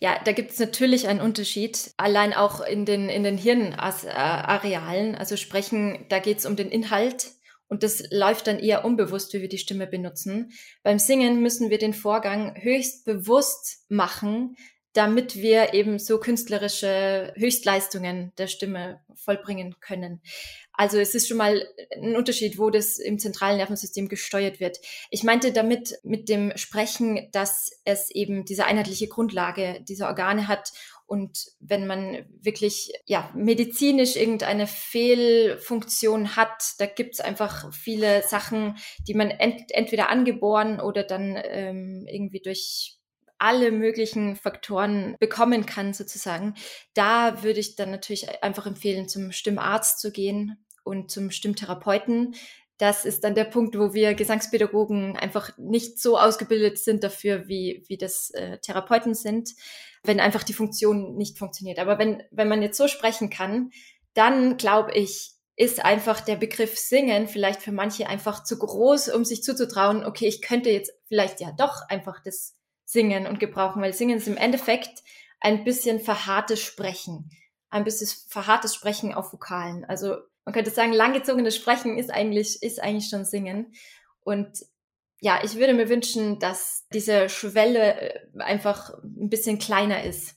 Ja, 0.00 0.18
da 0.24 0.32
gibt 0.32 0.50
es 0.50 0.58
natürlich 0.58 1.06
einen 1.06 1.20
Unterschied, 1.20 1.92
allein 1.96 2.32
auch 2.32 2.60
in 2.60 2.84
den, 2.84 3.08
in 3.08 3.22
den 3.22 3.38
Hirnarealen. 3.38 5.14
Also 5.14 5.36
sprechen, 5.36 6.06
da 6.08 6.18
geht 6.18 6.38
es 6.38 6.46
um 6.46 6.56
den 6.56 6.70
Inhalt 6.70 7.30
und 7.68 7.82
das 7.82 8.02
läuft 8.10 8.48
dann 8.48 8.58
eher 8.58 8.84
unbewusst, 8.84 9.32
wie 9.32 9.40
wir 9.40 9.48
die 9.48 9.58
Stimme 9.58 9.86
benutzen. 9.86 10.52
Beim 10.82 10.98
Singen 10.98 11.40
müssen 11.40 11.70
wir 11.70 11.78
den 11.78 11.94
Vorgang 11.94 12.54
höchst 12.60 13.04
bewusst 13.04 13.86
machen, 13.88 14.56
damit 14.92 15.36
wir 15.36 15.72
eben 15.72 15.98
so 15.98 16.18
künstlerische 16.18 17.32
Höchstleistungen 17.36 18.32
der 18.36 18.46
Stimme 18.46 19.00
vollbringen 19.14 19.76
können. 19.80 20.20
Also 20.74 20.98
es 20.98 21.14
ist 21.14 21.28
schon 21.28 21.36
mal 21.36 21.66
ein 21.94 22.16
Unterschied, 22.16 22.58
wo 22.58 22.70
das 22.70 22.98
im 22.98 23.18
zentralen 23.18 23.58
Nervensystem 23.58 24.08
gesteuert 24.08 24.58
wird. 24.58 24.78
Ich 25.10 25.22
meinte 25.22 25.52
damit 25.52 25.98
mit 26.02 26.28
dem 26.28 26.52
Sprechen, 26.56 27.28
dass 27.32 27.70
es 27.84 28.10
eben 28.10 28.44
diese 28.44 28.64
einheitliche 28.64 29.08
Grundlage 29.08 29.84
dieser 29.86 30.08
Organe 30.08 30.48
hat 30.48 30.72
und 31.12 31.50
wenn 31.60 31.86
man 31.86 32.24
wirklich 32.40 32.90
ja 33.04 33.30
medizinisch 33.34 34.16
irgendeine 34.16 34.66
Fehlfunktion 34.66 36.36
hat, 36.36 36.74
da 36.78 36.86
gibt 36.86 37.12
es 37.12 37.20
einfach 37.20 37.70
viele 37.70 38.22
Sachen, 38.22 38.78
die 39.06 39.12
man 39.12 39.30
ent 39.30 39.72
entweder 39.72 40.08
angeboren 40.08 40.80
oder 40.80 41.02
dann 41.02 41.38
ähm, 41.44 42.06
irgendwie 42.08 42.40
durch 42.40 42.98
alle 43.42 43.72
möglichen 43.72 44.36
Faktoren 44.36 45.16
bekommen 45.18 45.66
kann, 45.66 45.92
sozusagen. 45.92 46.54
Da 46.94 47.42
würde 47.42 47.60
ich 47.60 47.74
dann 47.74 47.90
natürlich 47.90 48.42
einfach 48.42 48.66
empfehlen, 48.66 49.08
zum 49.08 49.32
Stimmarzt 49.32 50.00
zu 50.00 50.12
gehen 50.12 50.64
und 50.84 51.10
zum 51.10 51.30
Stimmtherapeuten. 51.32 52.36
Das 52.78 53.04
ist 53.04 53.24
dann 53.24 53.34
der 53.34 53.44
Punkt, 53.44 53.76
wo 53.76 53.94
wir 53.94 54.14
Gesangspädagogen 54.14 55.16
einfach 55.16 55.56
nicht 55.58 56.00
so 56.00 56.18
ausgebildet 56.18 56.78
sind 56.78 57.02
dafür, 57.02 57.48
wie, 57.48 57.84
wie 57.88 57.96
das 57.96 58.30
äh, 58.30 58.58
Therapeuten 58.58 59.14
sind, 59.14 59.50
wenn 60.04 60.20
einfach 60.20 60.44
die 60.44 60.54
Funktion 60.54 61.16
nicht 61.16 61.38
funktioniert. 61.38 61.80
Aber 61.80 61.98
wenn, 61.98 62.22
wenn 62.30 62.48
man 62.48 62.62
jetzt 62.62 62.78
so 62.78 62.86
sprechen 62.86 63.28
kann, 63.28 63.70
dann 64.14 64.56
glaube 64.56 64.92
ich, 64.92 65.32
ist 65.56 65.84
einfach 65.84 66.20
der 66.20 66.36
Begriff 66.36 66.78
Singen 66.78 67.28
vielleicht 67.28 67.60
für 67.60 67.72
manche 67.72 68.08
einfach 68.08 68.44
zu 68.44 68.58
groß, 68.58 69.08
um 69.08 69.24
sich 69.24 69.42
zuzutrauen, 69.42 70.04
okay, 70.04 70.26
ich 70.26 70.42
könnte 70.42 70.70
jetzt 70.70 70.92
vielleicht 71.08 71.40
ja 71.40 71.52
doch 71.52 71.82
einfach 71.88 72.22
das 72.22 72.56
Singen 72.92 73.26
und 73.26 73.40
gebrauchen, 73.40 73.80
weil 73.80 73.94
Singen 73.94 74.18
ist 74.18 74.28
im 74.28 74.36
Endeffekt 74.36 75.02
ein 75.40 75.64
bisschen 75.64 75.98
verharrtes 75.98 76.60
Sprechen, 76.60 77.30
ein 77.70 77.84
bisschen 77.84 78.08
verharrtes 78.28 78.74
Sprechen 78.74 79.14
auf 79.14 79.32
Vokalen. 79.32 79.84
Also 79.86 80.16
man 80.44 80.52
könnte 80.52 80.70
sagen, 80.70 80.92
langgezogenes 80.92 81.56
Sprechen 81.56 81.96
ist 81.96 82.10
eigentlich, 82.10 82.62
ist 82.62 82.82
eigentlich 82.82 83.08
schon 83.08 83.24
Singen. 83.24 83.72
Und 84.20 84.64
ja, 85.20 85.40
ich 85.42 85.54
würde 85.54 85.72
mir 85.72 85.88
wünschen, 85.88 86.38
dass 86.38 86.86
diese 86.92 87.28
Schwelle 87.28 88.00
äh, 88.00 88.40
einfach 88.40 88.92
ein 89.02 89.30
bisschen 89.30 89.58
kleiner 89.58 90.04
ist 90.04 90.36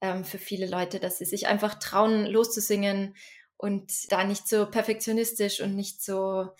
ähm, 0.00 0.24
für 0.24 0.38
viele 0.38 0.68
Leute, 0.68 1.00
dass 1.00 1.18
sie 1.18 1.24
sich 1.24 1.46
einfach 1.46 1.76
trauen, 1.78 2.26
loszusingen 2.26 3.16
und 3.56 4.12
da 4.12 4.24
nicht 4.24 4.48
so 4.48 4.66
perfektionistisch 4.66 5.60
und 5.60 5.74
nicht 5.74 6.02
so 6.02 6.50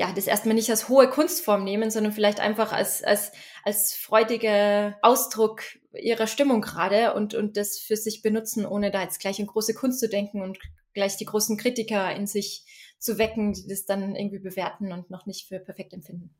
ja, 0.00 0.10
das 0.14 0.26
erstmal 0.26 0.54
nicht 0.54 0.70
als 0.70 0.88
hohe 0.88 1.10
Kunstform 1.10 1.62
nehmen, 1.62 1.90
sondern 1.90 2.14
vielleicht 2.14 2.40
einfach 2.40 2.72
als, 2.72 3.04
als, 3.04 3.32
als 3.64 3.92
freudige 3.94 4.96
Ausdruck 5.02 5.62
ihrer 5.92 6.26
Stimmung 6.26 6.62
gerade 6.62 7.12
und, 7.12 7.34
und 7.34 7.58
das 7.58 7.78
für 7.78 7.96
sich 7.96 8.22
benutzen, 8.22 8.64
ohne 8.64 8.90
da 8.90 9.02
jetzt 9.02 9.20
gleich 9.20 9.38
in 9.38 9.46
große 9.46 9.74
Kunst 9.74 10.00
zu 10.00 10.08
denken 10.08 10.40
und 10.40 10.58
gleich 10.94 11.18
die 11.18 11.26
großen 11.26 11.58
Kritiker 11.58 12.16
in 12.16 12.26
sich 12.26 12.64
zu 12.98 13.18
wecken, 13.18 13.52
die 13.52 13.68
das 13.68 13.84
dann 13.84 14.16
irgendwie 14.16 14.38
bewerten 14.38 14.90
und 14.90 15.10
noch 15.10 15.26
nicht 15.26 15.48
für 15.48 15.58
perfekt 15.58 15.92
empfinden. 15.92 16.30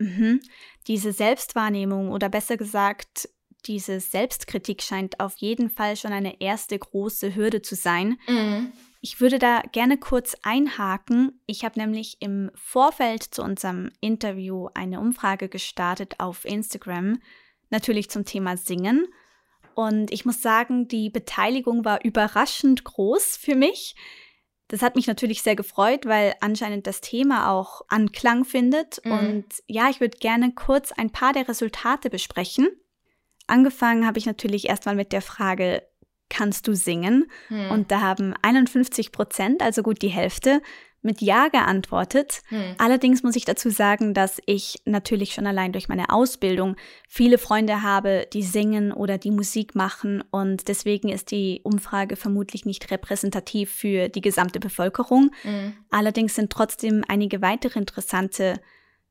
Mhm. 0.00 0.40
Diese 0.88 1.12
Selbstwahrnehmung 1.12 2.10
oder 2.10 2.28
besser 2.28 2.56
gesagt, 2.56 3.28
diese 3.66 4.00
Selbstkritik 4.00 4.82
scheint 4.82 5.20
auf 5.20 5.36
jeden 5.36 5.70
Fall 5.70 5.94
schon 5.94 6.12
eine 6.12 6.40
erste 6.40 6.76
große 6.76 7.36
Hürde 7.36 7.62
zu 7.62 7.76
sein. 7.76 8.18
Mhm. 8.26 8.72
Ich 9.02 9.20
würde 9.20 9.38
da 9.38 9.62
gerne 9.72 9.96
kurz 9.96 10.36
einhaken. 10.42 11.40
Ich 11.46 11.64
habe 11.64 11.78
nämlich 11.78 12.18
im 12.20 12.50
Vorfeld 12.54 13.22
zu 13.22 13.42
unserem 13.42 13.90
Interview 14.00 14.68
eine 14.74 15.00
Umfrage 15.00 15.48
gestartet 15.48 16.16
auf 16.18 16.44
Instagram, 16.44 17.20
natürlich 17.70 18.10
zum 18.10 18.26
Thema 18.26 18.58
Singen. 18.58 19.06
Und 19.74 20.12
ich 20.12 20.26
muss 20.26 20.42
sagen, 20.42 20.88
die 20.88 21.08
Beteiligung 21.08 21.84
war 21.84 22.04
überraschend 22.04 22.84
groß 22.84 23.38
für 23.38 23.54
mich. 23.54 23.94
Das 24.68 24.82
hat 24.82 24.96
mich 24.96 25.06
natürlich 25.06 25.42
sehr 25.42 25.56
gefreut, 25.56 26.04
weil 26.04 26.34
anscheinend 26.40 26.86
das 26.86 27.00
Thema 27.00 27.50
auch 27.50 27.80
Anklang 27.88 28.44
findet. 28.44 29.04
Mhm. 29.04 29.12
Und 29.12 29.46
ja, 29.66 29.88
ich 29.88 30.00
würde 30.00 30.18
gerne 30.18 30.52
kurz 30.52 30.92
ein 30.92 31.10
paar 31.10 31.32
der 31.32 31.48
Resultate 31.48 32.10
besprechen. 32.10 32.68
Angefangen 33.46 34.06
habe 34.06 34.18
ich 34.18 34.26
natürlich 34.26 34.68
erstmal 34.68 34.94
mit 34.94 35.12
der 35.12 35.22
Frage, 35.22 35.82
kannst 36.30 36.66
du 36.66 36.74
singen? 36.74 37.30
Hm. 37.48 37.70
Und 37.70 37.90
da 37.90 38.00
haben 38.00 38.34
51 38.40 39.12
Prozent, 39.12 39.62
also 39.62 39.82
gut 39.82 40.00
die 40.00 40.08
Hälfte, 40.08 40.62
mit 41.02 41.20
Ja 41.22 41.48
geantwortet. 41.48 42.42
Hm. 42.48 42.74
Allerdings 42.78 43.22
muss 43.22 43.36
ich 43.36 43.44
dazu 43.44 43.70
sagen, 43.70 44.12
dass 44.12 44.40
ich 44.46 44.82
natürlich 44.84 45.32
schon 45.32 45.46
allein 45.46 45.72
durch 45.72 45.88
meine 45.88 46.10
Ausbildung 46.10 46.76
viele 47.08 47.38
Freunde 47.38 47.82
habe, 47.82 48.26
die 48.32 48.42
singen 48.42 48.92
oder 48.92 49.16
die 49.16 49.30
Musik 49.30 49.74
machen 49.74 50.22
und 50.30 50.68
deswegen 50.68 51.08
ist 51.08 51.30
die 51.30 51.60
Umfrage 51.64 52.16
vermutlich 52.16 52.66
nicht 52.66 52.90
repräsentativ 52.90 53.70
für 53.70 54.08
die 54.08 54.20
gesamte 54.20 54.60
Bevölkerung. 54.60 55.30
Hm. 55.42 55.74
Allerdings 55.90 56.34
sind 56.34 56.50
trotzdem 56.52 57.02
einige 57.08 57.40
weitere 57.40 57.78
interessante 57.78 58.60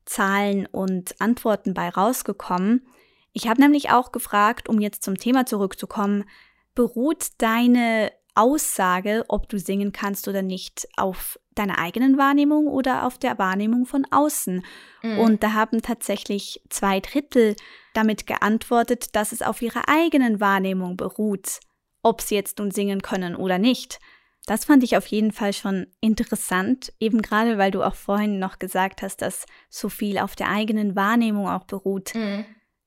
Zahlen 0.04 0.66
und 0.66 1.20
Antworten 1.20 1.74
bei 1.74 1.88
rausgekommen. 1.88 2.86
Ich 3.32 3.48
habe 3.48 3.60
nämlich 3.60 3.90
auch 3.90 4.12
gefragt, 4.12 4.68
um 4.68 4.80
jetzt 4.80 5.04
zum 5.04 5.16
Thema 5.16 5.46
zurückzukommen, 5.46 6.24
beruht 6.74 7.28
deine 7.38 8.12
Aussage, 8.34 9.24
ob 9.28 9.48
du 9.48 9.58
singen 9.58 9.92
kannst 9.92 10.28
oder 10.28 10.42
nicht, 10.42 10.88
auf 10.96 11.38
deiner 11.54 11.78
eigenen 11.78 12.16
Wahrnehmung 12.16 12.68
oder 12.68 13.06
auf 13.06 13.18
der 13.18 13.38
Wahrnehmung 13.38 13.86
von 13.86 14.06
außen? 14.10 14.64
Mhm. 15.02 15.18
Und 15.18 15.42
da 15.42 15.52
haben 15.52 15.82
tatsächlich 15.82 16.62
zwei 16.68 17.00
Drittel 17.00 17.56
damit 17.92 18.26
geantwortet, 18.26 19.14
dass 19.16 19.32
es 19.32 19.42
auf 19.42 19.60
ihrer 19.62 19.88
eigenen 19.88 20.40
Wahrnehmung 20.40 20.96
beruht, 20.96 21.60
ob 22.02 22.20
sie 22.22 22.36
jetzt 22.36 22.58
nun 22.58 22.70
singen 22.70 23.02
können 23.02 23.34
oder 23.34 23.58
nicht. 23.58 23.98
Das 24.46 24.64
fand 24.64 24.82
ich 24.82 24.96
auf 24.96 25.06
jeden 25.06 25.32
Fall 25.32 25.52
schon 25.52 25.86
interessant, 26.00 26.92
eben 26.98 27.20
gerade 27.22 27.58
weil 27.58 27.70
du 27.70 27.82
auch 27.82 27.94
vorhin 27.94 28.38
noch 28.38 28.58
gesagt 28.58 29.02
hast, 29.02 29.22
dass 29.22 29.46
so 29.68 29.88
viel 29.88 30.18
auf 30.18 30.34
der 30.34 30.48
eigenen 30.48 30.96
Wahrnehmung 30.96 31.48
auch 31.48 31.64
beruht. 31.64 32.14
Mhm. 32.14 32.44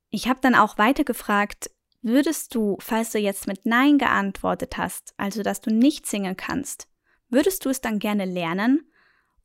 Ich 0.10 0.28
habe 0.28 0.40
dann 0.42 0.56
auch 0.56 0.78
weiter 0.78 1.04
gefragt, 1.04 1.70
Würdest 2.04 2.54
du, 2.54 2.78
falls 2.82 3.12
du 3.12 3.20
jetzt 3.20 3.48
mit 3.48 3.66
Nein 3.66 3.98
geantwortet 3.98 4.78
hast, 4.78 5.14
also 5.16 5.42
dass 5.42 5.62
du 5.62 5.72
nicht 5.72 6.06
singen 6.06 6.36
kannst, 6.36 6.88
würdest 7.30 7.66
du 7.66 7.70
es 7.70 7.80
dann 7.80 7.98
gerne 7.98 8.26
lernen? 8.26 8.92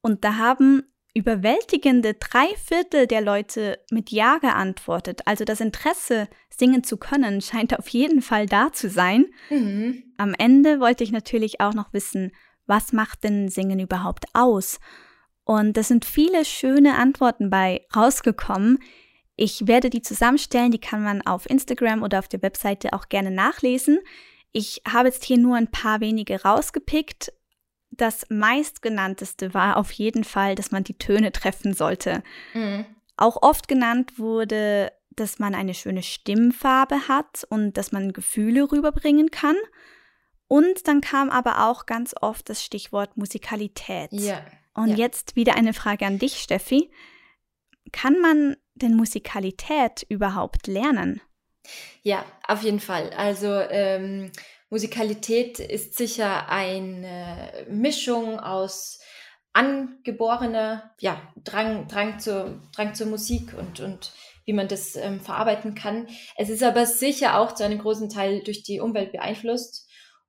Und 0.00 0.24
da 0.24 0.36
haben 0.36 0.82
überwältigende 1.14 2.14
drei 2.14 2.46
Viertel 2.56 3.06
der 3.06 3.20
Leute 3.20 3.78
mit 3.90 4.10
Ja 4.10 4.38
geantwortet. 4.38 5.22
Also 5.24 5.44
das 5.44 5.60
Interesse, 5.60 6.28
singen 6.50 6.82
zu 6.82 6.96
können, 6.96 7.40
scheint 7.42 7.78
auf 7.78 7.88
jeden 7.88 8.22
Fall 8.22 8.46
da 8.46 8.72
zu 8.72 8.90
sein. 8.90 9.26
Mhm. 9.50 10.02
Am 10.16 10.34
Ende 10.34 10.80
wollte 10.80 11.04
ich 11.04 11.12
natürlich 11.12 11.60
auch 11.60 11.74
noch 11.74 11.92
wissen, 11.92 12.32
was 12.66 12.92
macht 12.92 13.24
denn 13.24 13.48
Singen 13.48 13.78
überhaupt 13.78 14.26
aus? 14.34 14.80
Und 15.44 15.76
da 15.76 15.82
sind 15.82 16.04
viele 16.04 16.44
schöne 16.44 16.96
Antworten 16.96 17.50
bei 17.50 17.86
rausgekommen, 17.96 18.80
ich 19.38 19.68
werde 19.68 19.88
die 19.88 20.02
zusammenstellen, 20.02 20.72
die 20.72 20.80
kann 20.80 21.02
man 21.02 21.22
auf 21.22 21.48
Instagram 21.48 22.02
oder 22.02 22.18
auf 22.18 22.26
der 22.26 22.42
Webseite 22.42 22.92
auch 22.92 23.08
gerne 23.08 23.30
nachlesen. 23.30 24.00
Ich 24.50 24.82
habe 24.86 25.08
jetzt 25.08 25.24
hier 25.24 25.38
nur 25.38 25.56
ein 25.56 25.70
paar 25.70 26.00
wenige 26.00 26.42
rausgepickt. 26.42 27.32
Das 27.90 28.26
meistgenannteste 28.30 29.54
war 29.54 29.76
auf 29.76 29.92
jeden 29.92 30.24
Fall, 30.24 30.56
dass 30.56 30.72
man 30.72 30.82
die 30.82 30.98
Töne 30.98 31.30
treffen 31.30 31.72
sollte. 31.72 32.24
Mhm. 32.52 32.84
Auch 33.16 33.40
oft 33.40 33.68
genannt 33.68 34.18
wurde, 34.18 34.90
dass 35.10 35.38
man 35.38 35.54
eine 35.54 35.74
schöne 35.74 36.02
Stimmfarbe 36.02 37.06
hat 37.06 37.46
und 37.48 37.76
dass 37.76 37.92
man 37.92 38.12
Gefühle 38.12 38.72
rüberbringen 38.72 39.30
kann. 39.30 39.56
Und 40.48 40.88
dann 40.88 41.00
kam 41.00 41.30
aber 41.30 41.68
auch 41.68 41.86
ganz 41.86 42.12
oft 42.20 42.48
das 42.48 42.64
Stichwort 42.64 43.16
Musikalität. 43.16 44.10
Ja. 44.10 44.44
Und 44.74 44.88
ja. 44.90 44.96
jetzt 44.96 45.36
wieder 45.36 45.54
eine 45.54 45.74
Frage 45.74 46.06
an 46.06 46.18
dich, 46.18 46.40
Steffi. 46.40 46.90
Kann 47.92 48.20
man 48.20 48.56
denn 48.82 48.96
Musikalität 48.96 50.04
überhaupt 50.08 50.66
lernen? 50.66 51.20
Ja, 52.02 52.24
auf 52.46 52.62
jeden 52.62 52.80
Fall. 52.80 53.10
Also 53.10 53.48
ähm, 53.48 54.32
Musikalität 54.70 55.58
ist 55.58 55.96
sicher 55.96 56.48
eine 56.48 57.52
Mischung 57.68 58.38
aus 58.40 59.00
angeborener 59.52 60.94
ja, 61.00 61.20
Drang, 61.42 61.88
Drang, 61.88 62.20
zur, 62.20 62.62
Drang 62.74 62.94
zur 62.94 63.06
Musik 63.08 63.54
und, 63.58 63.80
und 63.80 64.12
wie 64.44 64.52
man 64.52 64.68
das 64.68 64.96
ähm, 64.96 65.20
verarbeiten 65.20 65.74
kann. 65.74 66.06
Es 66.36 66.48
ist 66.48 66.62
aber 66.62 66.86
sicher 66.86 67.38
auch 67.38 67.52
zu 67.52 67.64
einem 67.64 67.78
großen 67.78 68.08
Teil 68.08 68.42
durch 68.42 68.62
die 68.62 68.80
Umwelt 68.80 69.12
beeinflusst. 69.12 69.87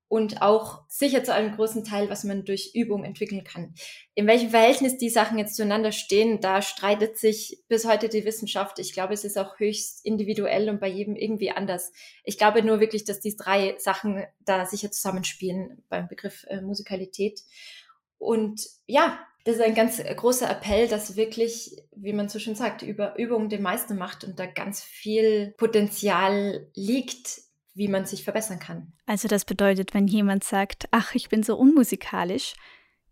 Und 0.09 0.41
auch 0.41 0.81
sicher 0.89 1.23
zu 1.23 1.33
einem 1.33 1.55
großen 1.55 1.83
Teil, 1.83 2.09
was 2.09 2.23
man 2.23 2.43
durch 2.43 2.71
Übung 2.73 3.03
entwickeln 3.03 3.43
kann. 3.43 3.75
In 4.15 4.25
welchem 4.25 4.49
Verhältnis 4.49 4.97
die 4.97 5.11
Sachen 5.11 5.37
jetzt 5.37 5.55
zueinander 5.55 5.91
stehen, 5.91 6.41
da 6.41 6.63
streitet 6.63 7.17
sich 7.17 7.63
bis 7.67 7.87
heute 7.87 8.09
die 8.09 8.25
Wissenschaft. 8.25 8.79
Ich 8.79 8.91
glaube, 8.91 9.13
es 9.13 9.23
ist 9.23 9.37
auch 9.37 9.59
höchst 9.59 10.03
individuell 10.03 10.67
und 10.67 10.79
bei 10.79 10.87
jedem 10.87 11.15
irgendwie 11.15 11.51
anders. 11.51 11.91
Ich 12.23 12.39
glaube 12.39 12.63
nur 12.63 12.79
wirklich, 12.79 13.05
dass 13.05 13.19
die 13.19 13.37
drei 13.37 13.75
Sachen 13.77 14.25
da 14.43 14.65
sicher 14.65 14.91
zusammenspielen 14.91 15.83
beim 15.89 16.07
Begriff 16.07 16.43
äh, 16.49 16.59
Musikalität. 16.59 17.41
Und 18.17 18.67
ja, 18.87 19.19
das 19.45 19.57
ist 19.57 19.61
ein 19.61 19.75
ganz 19.75 20.03
großer 20.03 20.49
Appell, 20.49 20.87
dass 20.87 21.17
wirklich, 21.17 21.83
wie 21.95 22.13
man 22.13 22.29
so 22.29 22.39
schön 22.39 22.55
sagt, 22.55 22.81
über 22.81 23.17
Übung 23.19 23.47
den 23.47 23.61
Meister 23.61 23.93
macht 23.93 24.23
und 24.23 24.39
da 24.39 24.47
ganz 24.47 24.81
viel 24.81 25.53
Potenzial 25.57 26.67
liegt 26.73 27.48
wie 27.79 27.87
man 27.87 28.05
sich 28.05 28.25
verbessern 28.25 28.59
kann. 28.59 28.91
Also 29.05 29.29
das 29.29 29.45
bedeutet, 29.45 29.93
wenn 29.93 30.05
jemand 30.05 30.43
sagt, 30.43 30.89
ach, 30.91 31.15
ich 31.15 31.29
bin 31.29 31.43
so 31.43 31.55
unmusikalisch, 31.55 32.53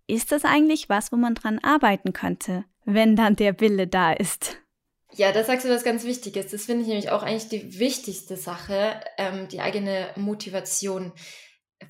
ist 0.08 0.34
das 0.34 0.44
eigentlich 0.44 0.90
was, 0.90 1.14
wo 1.14 1.16
man 1.16 1.36
dran 1.36 1.60
arbeiten 1.60 2.12
könnte, 2.12 2.66
wenn 2.84 3.16
dann 3.16 3.38
der 3.38 3.62
Wille 3.62 3.88
da 3.88 4.12
ist? 4.12 4.58
Ja, 5.14 5.32
da 5.32 5.46
sagst 5.46 5.66
du 5.66 5.70
was 5.70 5.86
ganz 5.86 6.04
Wichtiges. 6.04 6.52
Das 6.52 6.66
finde 6.66 6.82
ich 6.82 6.90
nämlich 6.90 7.12
auch 7.12 7.24
eigentlich 7.24 7.48
die 7.48 7.80
wichtigste 7.80 8.36
Sache, 8.36 9.00
ähm, 9.18 9.48
die 9.48 9.62
eigene 9.62 10.10
Motivation. 10.18 11.14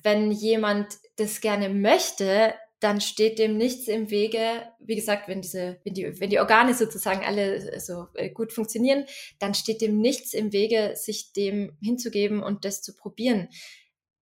Wenn 0.04 0.30
jemand 0.30 0.86
das 1.16 1.40
gerne 1.40 1.70
möchte, 1.70 2.54
dann 2.80 3.00
steht 3.00 3.38
dem 3.38 3.56
nichts 3.56 3.88
im 3.88 4.10
Wege. 4.10 4.40
Wie 4.78 4.94
gesagt, 4.94 5.28
wenn 5.28 5.42
diese, 5.42 5.78
wenn 5.84 5.94
die, 5.94 6.20
wenn 6.20 6.30
die 6.30 6.38
Organe 6.38 6.74
sozusagen 6.74 7.24
alle 7.24 7.80
so 7.80 8.06
äh, 8.14 8.30
gut 8.30 8.52
funktionieren, 8.52 9.04
dann 9.38 9.54
steht 9.54 9.80
dem 9.80 9.98
nichts 9.98 10.32
im 10.32 10.52
Wege, 10.52 10.92
sich 10.94 11.32
dem 11.32 11.76
hinzugeben 11.82 12.42
und 12.42 12.64
das 12.64 12.82
zu 12.82 12.94
probieren. 12.94 13.48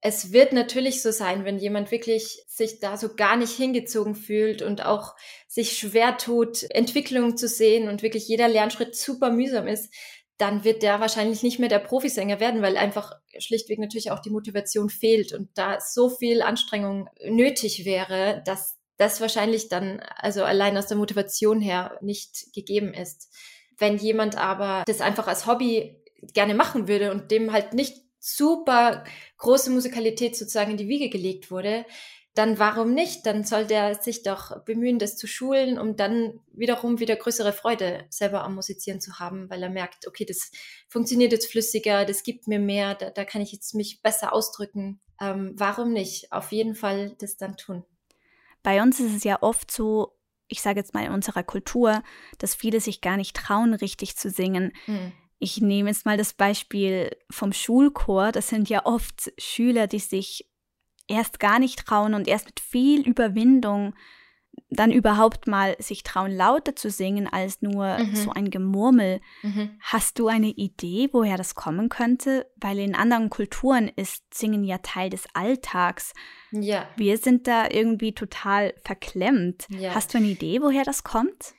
Es 0.01 0.33
wird 0.33 0.53
natürlich 0.53 1.03
so 1.03 1.11
sein, 1.11 1.45
wenn 1.45 1.59
jemand 1.59 1.91
wirklich 1.91 2.45
sich 2.47 2.81
da 2.81 2.97
so 2.97 3.15
gar 3.15 3.37
nicht 3.37 3.53
hingezogen 3.53 4.15
fühlt 4.15 4.63
und 4.63 4.85
auch 4.85 5.17
sich 5.49 5.77
schwer 5.77 6.17
tut, 6.17 6.65
Entwicklungen 6.71 7.37
zu 7.37 7.49
sehen 7.49 7.89
und 7.89 8.03
wirklich 8.03 8.29
jeder 8.29 8.47
Lernschritt 8.47 8.95
super 8.95 9.31
mühsam 9.31 9.67
ist, 9.67 9.93
dann 10.38 10.64
wird 10.64 10.83
der 10.83 11.00
wahrscheinlich 11.00 11.43
nicht 11.43 11.59
mehr 11.59 11.69
der 11.69 11.78
Profisänger 11.78 12.40
werden, 12.40 12.62
weil 12.62 12.76
einfach 12.76 13.12
schlichtweg 13.38 13.78
natürlich 13.78 14.11
auch 14.11 14.21
die 14.21 14.31
Motivation 14.31 14.90
fehlt 14.90 15.33
und 15.33 15.49
da 15.55 15.78
so 15.81 16.11
viel 16.11 16.43
Anstrengung 16.43 17.09
nötig 17.25 17.85
wäre, 17.85 18.43
dass 18.45 18.76
das 18.99 19.21
wahrscheinlich 19.21 19.69
dann 19.69 20.00
also 20.16 20.45
allein 20.45 20.76
aus 20.76 20.87
der 20.87 20.97
Motivation 20.97 21.61
her 21.61 21.99
nicht 22.00 22.52
gegeben 22.55 22.95
ist. 22.95 23.33
Wenn 23.78 23.99
jemand 23.99 24.37
aber 24.37 24.85
das 24.87 25.00
einfach 25.00 25.26
als 25.26 25.47
Hobby 25.47 26.02
gerne 26.33 26.55
machen 26.55 26.88
würde 26.88 27.11
und 27.11 27.31
dem 27.31 27.52
halt 27.52 27.75
nicht 27.75 27.97
super 28.19 29.05
große 29.38 29.71
Musikalität 29.71 30.37
sozusagen 30.37 30.73
in 30.73 30.76
die 30.76 30.88
Wiege 30.88 31.11
gelegt 31.11 31.50
wurde, 31.50 31.85
dann 32.37 32.59
warum 32.59 32.93
nicht? 32.93 33.25
Dann 33.25 33.45
soll 33.45 33.66
der 33.66 33.95
sich 33.95 34.23
doch 34.23 34.62
bemühen, 34.64 34.99
das 34.99 35.16
zu 35.16 35.26
schulen, 35.26 35.78
um 35.78 35.97
dann 35.97 36.38
wiederum 36.52 37.00
wieder 37.00 37.16
größere 37.16 37.52
Freude 37.52 38.05
selber 38.11 38.45
am 38.45 38.55
Musizieren 38.55 39.00
zu 39.00 39.19
haben, 39.19 39.49
weil 39.49 39.62
er 39.62 39.71
merkt, 39.71 40.07
okay, 40.07 40.26
das 40.26 40.50
funktioniert 40.88 41.33
jetzt 41.33 41.50
flüssiger, 41.50 42.05
das 42.05 42.23
gibt 42.23 42.47
mir 42.47 42.59
mehr, 42.59 42.95
da, 42.95 43.11
da 43.11 43.25
kann 43.25 43.40
ich 43.40 43.52
jetzt 43.52 43.75
mich 43.75 44.02
besser 44.02 44.35
ausdrücken. 44.35 45.00
Ähm, 45.19 45.55
warum 45.57 45.93
nicht? 45.93 46.31
Auf 46.31 46.52
jeden 46.52 46.75
Fall 46.75 47.16
das 47.19 47.38
dann 47.38 47.57
tun. 47.57 47.85
Bei 48.62 48.83
uns 48.83 49.00
ist 49.00 49.16
es 49.16 49.25
ja 49.25 49.43
oft 49.43 49.71
so, 49.71 50.19
ich 50.49 50.61
sage 50.61 50.78
jetzt 50.78 50.93
mal 50.93 51.07
in 51.07 51.12
unserer 51.12 51.43
Kultur, 51.43 52.02
dass 52.38 52.55
viele 52.55 52.81
sich 52.81 53.00
gar 53.00 53.16
nicht 53.16 53.35
trauen, 53.35 53.73
richtig 53.73 54.16
zu 54.16 54.28
singen. 54.28 54.73
Mhm. 54.87 55.12
Ich 55.38 55.61
nehme 55.62 55.88
jetzt 55.88 56.05
mal 56.05 56.19
das 56.19 56.35
Beispiel 56.35 57.16
vom 57.31 57.52
Schulchor. 57.52 58.33
Das 58.33 58.49
sind 58.49 58.69
ja 58.69 58.85
oft 58.85 59.33
Schüler, 59.38 59.87
die 59.87 60.00
sich 60.00 60.50
erst 61.09 61.41
gar 61.41 61.59
nicht 61.59 61.87
trauen 61.87 62.15
und 62.15 62.29
erst 62.29 62.47
mit 62.47 62.61
viel 62.61 63.01
Überwindung 63.07 63.95
dann 64.69 64.91
überhaupt 64.91 65.47
mal 65.47 65.77
sich 65.79 66.03
trauen, 66.03 66.33
lauter 66.33 66.75
zu 66.75 66.91
singen 66.91 67.29
als 67.29 67.63
nur 67.63 67.99
mhm. 67.99 68.17
so 68.17 68.31
ein 68.33 68.51
Gemurmel. 68.51 69.21
Mhm. 69.43 69.71
Hast 69.81 70.19
du 70.19 70.29
eine 70.29 70.49
Idee, 70.49 71.09
woher 71.13 71.37
das 71.37 71.55
kommen 71.55 71.89
könnte? 71.89 72.51
Weil 72.57 72.79
in 72.79 72.95
anderen 72.95 73.31
Kulturen 73.31 73.89
ist 73.89 74.23
Singen 74.35 74.65
ja 74.65 74.79
Teil 74.79 75.11
des 75.11 75.25
Alltags. 75.35 76.13
Ja. 76.51 76.89
Wir 76.97 77.19
sind 77.19 77.47
da 77.47 77.69
irgendwie 77.71 78.13
total 78.13 78.75
verklemmt. 78.83 79.66
Ja. 79.69 79.95
Hast 79.95 80.14
du 80.14 80.19
eine 80.19 80.29
Idee, 80.29 80.61
woher 80.61 80.85
das 80.85 81.05
kommt? 81.05 81.55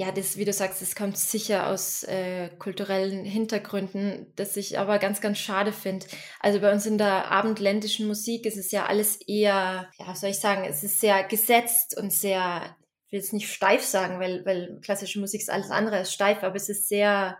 Ja, 0.00 0.12
das, 0.12 0.36
wie 0.36 0.44
du 0.44 0.52
sagst, 0.52 0.80
das 0.80 0.94
kommt 0.94 1.18
sicher 1.18 1.66
aus 1.66 2.04
äh, 2.04 2.50
kulturellen 2.60 3.24
Hintergründen, 3.24 4.32
das 4.36 4.56
ich 4.56 4.78
aber 4.78 5.00
ganz, 5.00 5.20
ganz 5.20 5.38
schade 5.38 5.72
finde. 5.72 6.06
Also 6.38 6.60
bei 6.60 6.70
uns 6.72 6.86
in 6.86 6.98
der 6.98 7.32
abendländischen 7.32 8.06
Musik 8.06 8.46
ist 8.46 8.56
es 8.56 8.70
ja 8.70 8.86
alles 8.86 9.16
eher, 9.26 9.90
ja, 9.98 10.14
soll 10.14 10.30
ich 10.30 10.38
sagen, 10.38 10.62
es 10.64 10.84
ist 10.84 11.00
sehr 11.00 11.24
gesetzt 11.24 11.98
und 11.98 12.12
sehr, 12.12 12.76
ich 13.06 13.12
will 13.12 13.18
jetzt 13.18 13.32
nicht 13.32 13.52
steif 13.52 13.82
sagen, 13.82 14.20
weil, 14.20 14.46
weil 14.46 14.78
klassische 14.82 15.18
Musik 15.18 15.40
ist 15.40 15.50
alles 15.50 15.72
andere 15.72 15.96
als 15.96 16.12
steif, 16.12 16.44
aber 16.44 16.54
es 16.54 16.68
ist 16.68 16.88
sehr 16.88 17.36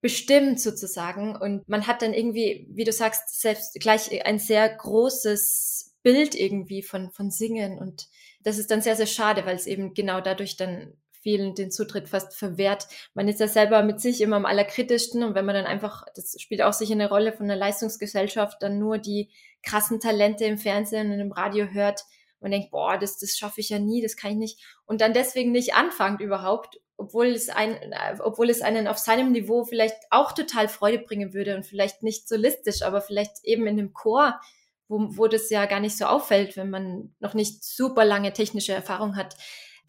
bestimmt 0.00 0.60
sozusagen. 0.60 1.36
Und 1.36 1.68
man 1.68 1.86
hat 1.86 2.02
dann 2.02 2.12
irgendwie, 2.12 2.66
wie 2.72 2.84
du 2.84 2.90
sagst, 2.90 3.40
selbst 3.40 3.74
gleich 3.78 4.26
ein 4.26 4.40
sehr 4.40 4.68
großes 4.68 5.94
Bild 6.02 6.34
irgendwie 6.34 6.82
von, 6.82 7.12
von 7.12 7.30
Singen 7.30 7.78
und 7.78 8.08
das 8.42 8.58
ist 8.58 8.72
dann 8.72 8.82
sehr, 8.82 8.96
sehr 8.96 9.06
schade, 9.06 9.46
weil 9.46 9.54
es 9.54 9.68
eben 9.68 9.94
genau 9.94 10.20
dadurch 10.20 10.56
dann 10.56 10.94
vielen 11.20 11.54
den 11.54 11.70
Zutritt 11.70 12.08
fast 12.08 12.34
verwehrt. 12.34 12.86
Man 13.14 13.28
ist 13.28 13.40
ja 13.40 13.48
selber 13.48 13.82
mit 13.82 14.00
sich 14.00 14.20
immer 14.20 14.36
am 14.36 14.46
allerkritischsten 14.46 15.22
und 15.22 15.34
wenn 15.34 15.44
man 15.44 15.54
dann 15.54 15.66
einfach, 15.66 16.04
das 16.14 16.36
spielt 16.40 16.62
auch 16.62 16.72
sicher 16.72 16.94
eine 16.94 17.08
Rolle 17.08 17.32
von 17.32 17.46
der 17.46 17.56
Leistungsgesellschaft, 17.56 18.62
dann 18.62 18.78
nur 18.78 18.98
die 18.98 19.30
krassen 19.62 20.00
Talente 20.00 20.44
im 20.44 20.58
Fernsehen 20.58 21.12
und 21.12 21.20
im 21.20 21.32
Radio 21.32 21.66
hört 21.66 22.04
und 22.40 22.50
denkt, 22.50 22.70
boah, 22.70 22.98
das, 22.98 23.18
das 23.18 23.36
schaffe 23.36 23.60
ich 23.60 23.68
ja 23.68 23.78
nie, 23.78 24.02
das 24.02 24.16
kann 24.16 24.32
ich 24.32 24.38
nicht. 24.38 24.64
Und 24.86 25.00
dann 25.00 25.12
deswegen 25.12 25.52
nicht 25.52 25.74
anfangt 25.74 26.20
überhaupt, 26.20 26.80
obwohl 26.96 27.28
es, 27.28 27.48
ein, 27.48 27.78
obwohl 28.20 28.50
es 28.50 28.62
einen 28.62 28.86
auf 28.86 28.98
seinem 28.98 29.32
Niveau 29.32 29.64
vielleicht 29.64 29.96
auch 30.10 30.32
total 30.32 30.68
Freude 30.68 30.98
bringen 30.98 31.32
würde 31.32 31.56
und 31.56 31.64
vielleicht 31.64 32.02
nicht 32.02 32.28
solistisch, 32.28 32.82
aber 32.82 33.00
vielleicht 33.00 33.44
eben 33.44 33.66
in 33.66 33.76
dem 33.76 33.92
Chor, 33.92 34.40
wo, 34.88 35.08
wo 35.10 35.26
das 35.26 35.50
ja 35.50 35.66
gar 35.66 35.80
nicht 35.80 35.96
so 35.96 36.06
auffällt, 36.06 36.56
wenn 36.56 36.70
man 36.70 37.14
noch 37.20 37.34
nicht 37.34 37.64
super 37.64 38.04
lange 38.04 38.32
technische 38.32 38.72
Erfahrung 38.72 39.16
hat 39.16 39.36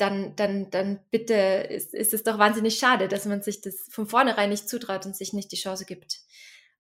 dann, 0.02 0.36
dann, 0.36 0.70
dann 0.72 1.00
bitte 1.12 1.34
ist, 1.34 1.94
ist 1.94 2.14
es 2.14 2.24
doch 2.24 2.40
wahnsinnig 2.40 2.78
schade, 2.80 3.08
dass 3.08 3.26
man 3.26 3.42
sich 3.42 3.62
das 3.62 3.88
von 3.92 4.08
vornherein 4.08 4.50
nicht 4.50 4.68
zutraut 4.68 5.06
und 5.06 5.16
sich 5.16 5.32
nicht 5.32 5.52
die 5.52 5.58
Chance 5.58 5.86
gibt. 5.86 6.20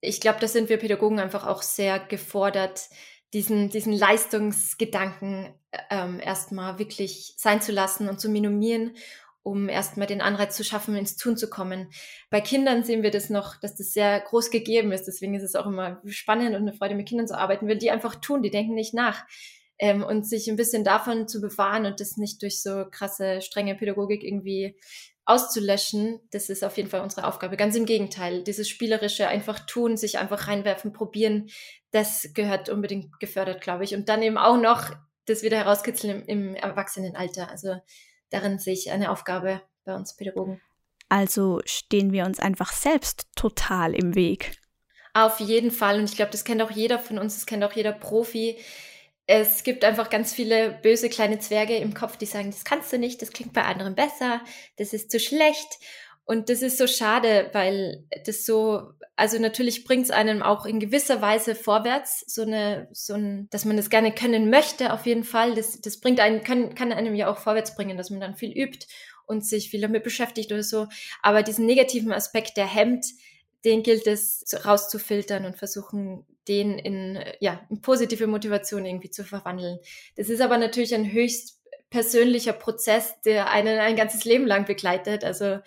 Ich 0.01 0.19
glaube, 0.19 0.39
da 0.39 0.47
sind 0.47 0.69
wir 0.69 0.77
Pädagogen 0.77 1.19
einfach 1.19 1.45
auch 1.45 1.61
sehr 1.61 1.99
gefordert, 1.99 2.89
diesen, 3.33 3.69
diesen 3.69 3.93
Leistungsgedanken 3.93 5.53
ähm, 5.89 6.19
erstmal 6.19 6.79
wirklich 6.79 7.35
sein 7.37 7.61
zu 7.61 7.71
lassen 7.71 8.09
und 8.09 8.19
zu 8.19 8.27
minimieren, 8.27 8.97
um 9.43 9.69
erstmal 9.69 10.07
den 10.07 10.21
Anreiz 10.21 10.57
zu 10.57 10.63
schaffen, 10.63 10.95
ins 10.95 11.15
Tun 11.15 11.37
zu 11.37 11.49
kommen. 11.49 11.91
Bei 12.29 12.41
Kindern 12.41 12.83
sehen 12.83 13.03
wir 13.03 13.11
das 13.11 13.29
noch, 13.29 13.59
dass 13.59 13.75
das 13.75 13.93
sehr 13.93 14.19
groß 14.19 14.49
gegeben 14.49 14.91
ist. 14.91 15.05
Deswegen 15.05 15.35
ist 15.35 15.43
es 15.43 15.55
auch 15.55 15.67
immer 15.67 16.01
spannend 16.07 16.55
und 16.55 16.63
eine 16.63 16.73
Freude, 16.73 16.95
mit 16.95 17.07
Kindern 17.07 17.27
zu 17.27 17.37
arbeiten, 17.37 17.67
weil 17.67 17.77
die 17.77 17.91
einfach 17.91 18.15
tun, 18.15 18.41
die 18.41 18.51
denken 18.51 18.73
nicht 18.73 18.93
nach 18.93 19.23
ähm, 19.81 20.03
und 20.03 20.27
sich 20.27 20.47
ein 20.47 20.55
bisschen 20.55 20.83
davon 20.83 21.27
zu 21.27 21.41
bewahren 21.41 21.87
und 21.87 21.99
das 21.99 22.15
nicht 22.15 22.41
durch 22.43 22.61
so 22.61 22.85
krasse, 22.89 23.41
strenge 23.41 23.75
Pädagogik 23.75 24.23
irgendwie 24.23 24.77
auszulöschen, 25.25 26.19
das 26.31 26.49
ist 26.49 26.63
auf 26.63 26.77
jeden 26.77 26.89
Fall 26.89 27.01
unsere 27.01 27.27
Aufgabe. 27.27 27.57
Ganz 27.57 27.75
im 27.75 27.85
Gegenteil, 27.85 28.43
dieses 28.43 28.69
spielerische 28.69 29.27
einfach 29.27 29.59
tun, 29.65 29.97
sich 29.97 30.19
einfach 30.19 30.47
reinwerfen, 30.47 30.93
probieren, 30.93 31.49
das 31.89 32.29
gehört 32.33 32.69
unbedingt 32.69 33.19
gefördert, 33.19 33.61
glaube 33.61 33.83
ich. 33.83 33.95
Und 33.95 34.07
dann 34.07 34.21
eben 34.21 34.37
auch 34.37 34.57
noch 34.57 34.91
das 35.25 35.41
wieder 35.41 35.57
herauskitzeln 35.57 36.23
im, 36.27 36.49
im 36.49 36.55
Erwachsenenalter. 36.55 37.49
Also 37.49 37.75
darin 38.29 38.59
sehe 38.59 38.73
ich 38.73 38.91
eine 38.91 39.11
Aufgabe 39.11 39.61
bei 39.83 39.95
uns 39.95 40.15
Pädagogen. 40.15 40.61
Also 41.09 41.59
stehen 41.65 42.11
wir 42.11 42.25
uns 42.25 42.39
einfach 42.39 42.71
selbst 42.71 43.27
total 43.35 43.95
im 43.95 44.13
Weg. 44.13 44.57
Auf 45.13 45.39
jeden 45.39 45.71
Fall. 45.71 45.97
Und 45.99 46.05
ich 46.05 46.15
glaube, 46.15 46.31
das 46.31 46.43
kennt 46.43 46.61
auch 46.61 46.71
jeder 46.71 46.99
von 46.99 47.17
uns, 47.17 47.35
das 47.35 47.45
kennt 47.45 47.63
auch 47.63 47.73
jeder 47.73 47.91
Profi 47.91 48.57
es 49.33 49.63
gibt 49.63 49.85
einfach 49.85 50.09
ganz 50.09 50.33
viele 50.33 50.77
böse 50.83 51.07
kleine 51.07 51.39
Zwerge 51.39 51.77
im 51.77 51.93
Kopf, 51.93 52.17
die 52.17 52.25
sagen, 52.25 52.51
das 52.51 52.65
kannst 52.65 52.91
du 52.91 52.97
nicht, 52.97 53.21
das 53.21 53.31
klingt 53.31 53.53
bei 53.53 53.63
anderen 53.63 53.95
besser, 53.95 54.41
das 54.75 54.91
ist 54.91 55.09
zu 55.09 55.21
schlecht. 55.21 55.79
Und 56.25 56.49
das 56.49 56.61
ist 56.61 56.77
so 56.77 56.85
schade, 56.85 57.49
weil 57.53 58.03
das 58.25 58.45
so, 58.45 58.91
also 59.15 59.39
natürlich 59.39 59.85
bringt 59.85 60.03
es 60.03 60.11
einem 60.11 60.43
auch 60.43 60.65
in 60.65 60.81
gewisser 60.81 61.21
Weise 61.21 61.55
vorwärts, 61.55 62.25
so 62.27 62.41
eine, 62.41 62.89
so 62.91 63.13
ein, 63.13 63.47
dass 63.51 63.63
man 63.63 63.77
das 63.77 63.89
gerne 63.89 64.13
können 64.13 64.49
möchte, 64.49 64.91
auf 64.91 65.05
jeden 65.05 65.23
Fall. 65.23 65.55
Das, 65.55 65.79
das 65.79 66.01
bringt 66.01 66.19
einen, 66.19 66.43
kann, 66.43 66.75
kann 66.75 66.91
einem 66.91 67.15
ja 67.15 67.31
auch 67.31 67.37
vorwärts 67.37 67.75
bringen, 67.75 67.97
dass 67.97 68.09
man 68.09 68.19
dann 68.19 68.35
viel 68.35 68.51
übt 68.51 68.85
und 69.25 69.45
sich 69.45 69.69
viel 69.69 69.81
damit 69.81 70.03
beschäftigt 70.03 70.51
oder 70.51 70.63
so. 70.63 70.87
Aber 71.21 71.41
diesen 71.41 71.65
negativen 71.65 72.11
Aspekt, 72.11 72.57
der 72.57 72.67
hemmt, 72.67 73.05
den 73.65 73.83
gilt 73.83 74.07
es 74.07 74.43
rauszufiltern 74.65 75.45
und 75.45 75.57
versuchen, 75.57 76.25
den 76.47 76.79
in, 76.79 77.19
ja, 77.39 77.65
in 77.69 77.81
positive 77.81 78.27
Motivation 78.27 78.85
irgendwie 78.85 79.11
zu 79.11 79.23
verwandeln. 79.23 79.79
Das 80.15 80.29
ist 80.29 80.41
aber 80.41 80.57
natürlich 80.57 80.93
ein 80.95 81.11
höchst 81.11 81.61
persönlicher 81.89 82.53
Prozess, 82.53 83.21
der 83.21 83.49
einen 83.49 83.79
ein 83.79 83.95
ganzes 83.95 84.25
Leben 84.25 84.47
lang 84.47 84.65
begleitet. 84.65 85.23
Also 85.23 85.59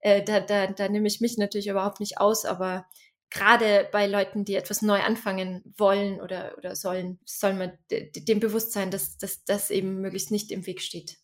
äh, 0.00 0.22
da, 0.22 0.40
da, 0.40 0.68
da 0.68 0.88
nehme 0.88 1.08
ich 1.08 1.20
mich 1.20 1.36
natürlich 1.36 1.68
überhaupt 1.68 2.00
nicht 2.00 2.18
aus, 2.18 2.44
aber 2.44 2.86
gerade 3.30 3.88
bei 3.92 4.06
Leuten, 4.06 4.44
die 4.44 4.54
etwas 4.54 4.82
neu 4.82 5.00
anfangen 5.00 5.62
wollen 5.76 6.20
oder, 6.20 6.54
oder 6.58 6.76
sollen, 6.76 7.18
soll 7.24 7.54
man 7.54 7.72
dem 7.90 8.40
bewusst 8.40 8.72
sein, 8.72 8.90
dass, 8.90 9.18
dass 9.18 9.44
das 9.44 9.70
eben 9.70 10.00
möglichst 10.00 10.30
nicht 10.30 10.50
im 10.50 10.66
Weg 10.66 10.80
steht. 10.80 11.18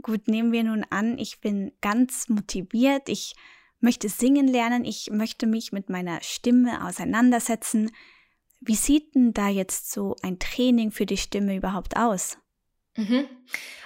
Gut, 0.00 0.28
nehmen 0.28 0.52
wir 0.52 0.64
nun 0.64 0.84
an, 0.90 1.18
ich 1.18 1.40
bin 1.40 1.72
ganz 1.80 2.28
motiviert, 2.28 3.08
ich 3.08 3.34
möchte 3.82 4.08
singen 4.08 4.48
lernen, 4.48 4.84
ich 4.84 5.10
möchte 5.10 5.46
mich 5.46 5.72
mit 5.72 5.90
meiner 5.90 6.22
Stimme 6.22 6.86
auseinandersetzen. 6.86 7.90
Wie 8.60 8.76
sieht 8.76 9.14
denn 9.14 9.34
da 9.34 9.48
jetzt 9.48 9.90
so 9.90 10.16
ein 10.22 10.38
Training 10.38 10.90
für 10.90 11.06
die 11.06 11.16
Stimme 11.16 11.56
überhaupt 11.56 11.96
aus? 11.96 12.38
Mhm. 12.96 13.26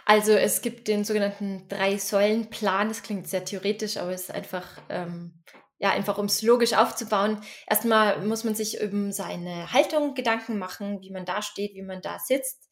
Also 0.05 0.33
es 0.33 0.63
gibt 0.63 0.89
den 0.89 1.05
sogenannten 1.05 1.67
Drei-Säulen-Plan. 1.69 2.89
Das 2.89 3.03
klingt 3.03 3.29
sehr 3.29 3.45
theoretisch, 3.45 3.97
aber 3.97 4.13
es 4.13 4.23
ist 4.23 4.31
einfach, 4.31 4.67
ähm, 4.89 5.43
ja, 5.79 5.91
einfach 5.91 6.19
um 6.19 6.27
es 6.27 6.43
logisch 6.43 6.75
aufzubauen. 6.75 7.41
Erstmal 7.67 8.25
muss 8.25 8.45
man 8.45 8.55
sich 8.55 8.81
um 8.81 9.13
seine 9.13 9.73
Haltung 9.73 10.15
Gedanken 10.15 10.59
machen, 10.59 11.01
wie 11.01 11.11
man 11.11 11.25
da 11.25 11.43
steht, 11.43 11.75
wie 11.75 11.83
man 11.83 12.03
da 12.03 12.19
sitzt 12.19 12.69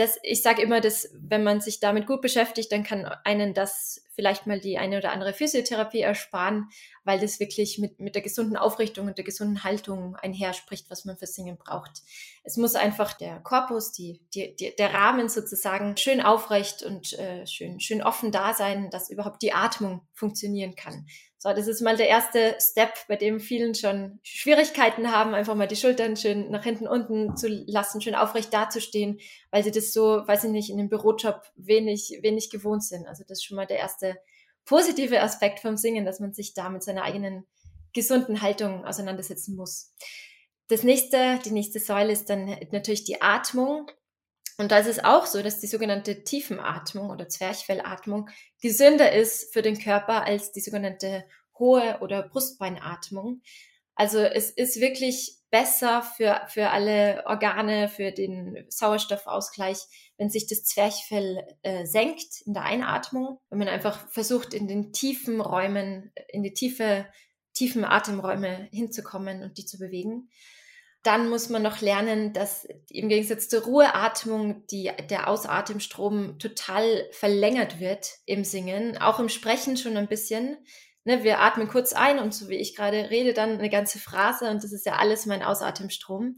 das, 0.00 0.18
ich 0.22 0.42
sage 0.42 0.62
immer, 0.62 0.80
dass 0.80 1.10
wenn 1.12 1.44
man 1.44 1.60
sich 1.60 1.78
damit 1.78 2.06
gut 2.06 2.22
beschäftigt, 2.22 2.72
dann 2.72 2.84
kann 2.84 3.04
einen 3.24 3.52
das 3.52 4.02
vielleicht 4.14 4.46
mal 4.46 4.58
die 4.58 4.78
eine 4.78 4.96
oder 4.96 5.12
andere 5.12 5.34
Physiotherapie 5.34 6.00
ersparen, 6.00 6.70
weil 7.04 7.20
das 7.20 7.38
wirklich 7.38 7.78
mit, 7.78 8.00
mit 8.00 8.14
der 8.14 8.22
gesunden 8.22 8.56
Aufrichtung 8.56 9.06
und 9.06 9.18
der 9.18 9.24
gesunden 9.24 9.62
Haltung 9.62 10.16
einherspricht, 10.16 10.90
was 10.90 11.04
man 11.04 11.18
für 11.18 11.26
Singen 11.26 11.58
braucht. 11.58 12.02
Es 12.44 12.56
muss 12.56 12.76
einfach 12.76 13.12
der 13.12 13.40
Korpus, 13.40 13.92
die, 13.92 14.22
die, 14.34 14.56
die 14.56 14.74
der 14.74 14.94
Rahmen 14.94 15.28
sozusagen 15.28 15.98
schön 15.98 16.22
aufrecht 16.22 16.82
und 16.82 17.12
äh, 17.18 17.46
schön, 17.46 17.78
schön 17.78 18.02
offen 18.02 18.32
da 18.32 18.54
sein, 18.54 18.88
dass 18.90 19.10
überhaupt 19.10 19.42
die 19.42 19.52
Atmung 19.52 20.00
funktionieren 20.14 20.76
kann. 20.76 21.06
So, 21.42 21.48
das 21.54 21.68
ist 21.68 21.80
mal 21.80 21.96
der 21.96 22.08
erste 22.08 22.54
Step, 22.60 22.92
bei 23.08 23.16
dem 23.16 23.40
vielen 23.40 23.74
schon 23.74 24.20
Schwierigkeiten 24.22 25.10
haben, 25.10 25.32
einfach 25.32 25.54
mal 25.54 25.66
die 25.66 25.74
Schultern 25.74 26.14
schön 26.14 26.50
nach 26.50 26.64
hinten 26.64 26.86
unten 26.86 27.34
zu 27.34 27.48
lassen, 27.66 28.02
schön 28.02 28.14
aufrecht 28.14 28.52
dazustehen, 28.52 29.18
weil 29.50 29.64
sie 29.64 29.70
das 29.70 29.94
so, 29.94 30.22
weiß 30.26 30.44
ich 30.44 30.50
nicht, 30.50 30.68
in 30.68 30.76
dem 30.76 30.90
Bürojob 30.90 31.40
wenig, 31.56 32.18
wenig 32.20 32.50
gewohnt 32.50 32.84
sind. 32.84 33.06
Also 33.06 33.24
das 33.26 33.38
ist 33.38 33.44
schon 33.44 33.56
mal 33.56 33.66
der 33.66 33.78
erste 33.78 34.18
positive 34.66 35.22
Aspekt 35.22 35.60
vom 35.60 35.78
Singen, 35.78 36.04
dass 36.04 36.20
man 36.20 36.34
sich 36.34 36.52
da 36.52 36.68
mit 36.68 36.82
seiner 36.82 37.04
eigenen 37.04 37.46
gesunden 37.94 38.42
Haltung 38.42 38.84
auseinandersetzen 38.84 39.56
muss. 39.56 39.94
Das 40.68 40.82
nächste, 40.82 41.38
die 41.42 41.52
nächste 41.52 41.80
Säule 41.80 42.12
ist 42.12 42.28
dann 42.28 42.54
natürlich 42.70 43.04
die 43.04 43.22
Atmung. 43.22 43.90
Und 44.60 44.72
da 44.72 44.78
ist 44.78 44.88
es 44.88 45.02
auch 45.02 45.24
so, 45.24 45.42
dass 45.42 45.58
die 45.58 45.66
sogenannte 45.66 46.22
Tiefenatmung 46.22 47.08
oder 47.08 47.30
Zwerchfellatmung 47.30 48.28
gesünder 48.60 49.10
ist 49.10 49.54
für 49.54 49.62
den 49.62 49.78
Körper 49.78 50.24
als 50.24 50.52
die 50.52 50.60
sogenannte 50.60 51.24
hohe 51.58 51.98
oder 52.02 52.22
Brustbeinatmung. 52.28 53.40
Also 53.94 54.18
es 54.18 54.50
ist 54.50 54.78
wirklich 54.78 55.38
besser 55.50 56.02
für, 56.02 56.42
für 56.48 56.68
alle 56.68 57.24
Organe, 57.24 57.88
für 57.88 58.12
den 58.12 58.66
Sauerstoffausgleich, 58.68 59.78
wenn 60.18 60.28
sich 60.28 60.46
das 60.46 60.64
Zwerchfell 60.64 61.42
äh, 61.62 61.86
senkt 61.86 62.42
in 62.44 62.52
der 62.52 62.64
Einatmung, 62.64 63.40
wenn 63.48 63.60
man 63.60 63.68
einfach 63.68 64.10
versucht, 64.10 64.52
in 64.52 64.68
den 64.68 64.92
tiefen 64.92 65.40
Räumen, 65.40 66.12
in 66.28 66.42
die 66.42 66.52
tiefe, 66.52 67.06
tiefen 67.54 67.86
Atemräume 67.86 68.68
hinzukommen 68.72 69.42
und 69.42 69.56
die 69.56 69.64
zu 69.64 69.78
bewegen. 69.78 70.28
Dann 71.02 71.30
muss 71.30 71.48
man 71.48 71.62
noch 71.62 71.80
lernen, 71.80 72.34
dass 72.34 72.66
im 72.90 73.08
Gegensatz 73.08 73.48
zur 73.48 73.62
Ruheatmung 73.62 74.66
die, 74.66 74.90
der 75.08 75.28
Ausatemstrom 75.28 76.38
total 76.38 77.08
verlängert 77.12 77.80
wird 77.80 78.18
im 78.26 78.44
Singen, 78.44 78.98
auch 78.98 79.18
im 79.18 79.30
Sprechen 79.30 79.78
schon 79.78 79.96
ein 79.96 80.08
bisschen. 80.08 80.58
Ne, 81.04 81.24
wir 81.24 81.40
atmen 81.40 81.68
kurz 81.68 81.94
ein 81.94 82.18
und 82.18 82.34
so 82.34 82.50
wie 82.50 82.56
ich 82.56 82.76
gerade 82.76 83.08
rede, 83.08 83.32
dann 83.32 83.58
eine 83.58 83.70
ganze 83.70 83.98
Phrase 83.98 84.50
und 84.50 84.62
das 84.62 84.72
ist 84.72 84.84
ja 84.84 84.96
alles 84.96 85.24
mein 85.24 85.42
Ausatemstrom. 85.42 86.36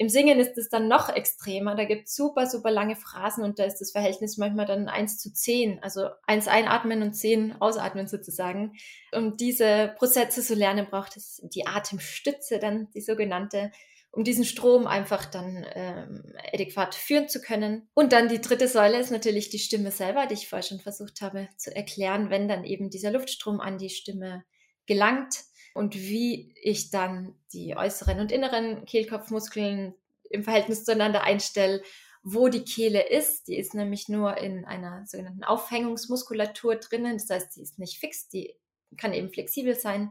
Im 0.00 0.08
Singen 0.08 0.40
ist 0.40 0.56
es 0.56 0.70
dann 0.70 0.88
noch 0.88 1.10
extremer. 1.10 1.74
Da 1.76 1.84
gibt 1.84 2.08
es 2.08 2.16
super, 2.16 2.46
super 2.46 2.70
lange 2.70 2.96
Phrasen 2.96 3.44
und 3.44 3.58
da 3.58 3.64
ist 3.64 3.82
das 3.82 3.92
Verhältnis 3.92 4.38
manchmal 4.38 4.64
dann 4.64 4.88
eins 4.88 5.18
zu 5.18 5.30
zehn. 5.30 5.78
Also 5.82 6.08
eins 6.26 6.48
einatmen 6.48 7.02
und 7.02 7.12
zehn 7.12 7.54
ausatmen 7.60 8.08
sozusagen. 8.08 8.72
Um 9.12 9.36
diese 9.36 9.94
Prozesse 9.98 10.40
zu 10.40 10.54
lernen, 10.54 10.86
braucht 10.90 11.18
es 11.18 11.42
die 11.54 11.66
Atemstütze, 11.66 12.58
dann 12.58 12.90
die 12.92 13.02
sogenannte 13.02 13.72
um 14.12 14.24
diesen 14.24 14.44
Strom 14.44 14.86
einfach 14.86 15.24
dann 15.24 15.64
ähm, 15.74 16.32
adäquat 16.52 16.94
führen 16.94 17.28
zu 17.28 17.40
können. 17.40 17.88
Und 17.94 18.12
dann 18.12 18.28
die 18.28 18.40
dritte 18.40 18.66
Säule 18.66 18.98
ist 18.98 19.10
natürlich 19.10 19.50
die 19.50 19.58
Stimme 19.58 19.92
selber, 19.92 20.26
die 20.26 20.34
ich 20.34 20.48
vorher 20.48 20.66
schon 20.66 20.80
versucht 20.80 21.20
habe 21.20 21.48
zu 21.56 21.74
erklären, 21.74 22.30
wenn 22.30 22.48
dann 22.48 22.64
eben 22.64 22.90
dieser 22.90 23.12
Luftstrom 23.12 23.60
an 23.60 23.78
die 23.78 23.90
Stimme 23.90 24.44
gelangt 24.86 25.44
und 25.74 25.94
wie 25.94 26.52
ich 26.60 26.90
dann 26.90 27.34
die 27.52 27.76
äußeren 27.76 28.18
und 28.18 28.32
inneren 28.32 28.84
Kehlkopfmuskeln 28.84 29.94
im 30.28 30.42
Verhältnis 30.42 30.84
zueinander 30.84 31.22
einstelle, 31.22 31.82
wo 32.22 32.48
die 32.48 32.64
Kehle 32.64 33.08
ist. 33.08 33.46
Die 33.46 33.56
ist 33.56 33.74
nämlich 33.74 34.08
nur 34.08 34.36
in 34.38 34.64
einer 34.64 35.06
sogenannten 35.06 35.44
Aufhängungsmuskulatur 35.44 36.76
drinnen. 36.76 37.16
Das 37.16 37.30
heißt, 37.30 37.52
sie 37.52 37.62
ist 37.62 37.78
nicht 37.78 37.98
fix, 37.98 38.28
die 38.28 38.56
kann 38.96 39.12
eben 39.12 39.30
flexibel 39.30 39.76
sein 39.76 40.10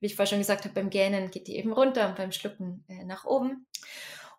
wie 0.00 0.06
ich 0.06 0.16
vorher 0.16 0.28
schon 0.28 0.38
gesagt 0.38 0.64
habe, 0.64 0.74
beim 0.74 0.90
Gähnen 0.90 1.30
geht 1.30 1.46
die 1.48 1.56
eben 1.56 1.72
runter 1.72 2.08
und 2.08 2.16
beim 2.16 2.32
Schlucken 2.32 2.84
äh, 2.88 3.04
nach 3.04 3.24
oben. 3.24 3.66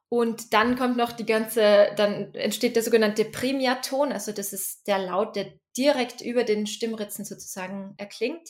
Und 0.10 0.54
dann 0.54 0.76
kommt 0.76 0.98
noch 0.98 1.12
die 1.12 1.26
ganze, 1.26 1.91
dann 1.95 2.34
entsteht 2.34 2.76
der 2.76 2.84
sogenannte 2.84 3.26
Primiaton, 3.26 4.12
also 4.12 4.32
das 4.32 4.54
ist 4.54 4.88
der 4.88 4.98
Laut, 4.98 5.36
der 5.36 5.54
direkt 5.78 6.22
über 6.22 6.43
den 6.43 6.65
Stimmritzen 6.65 7.26
sozusagen 7.26 7.93
erklingt. 7.98 8.50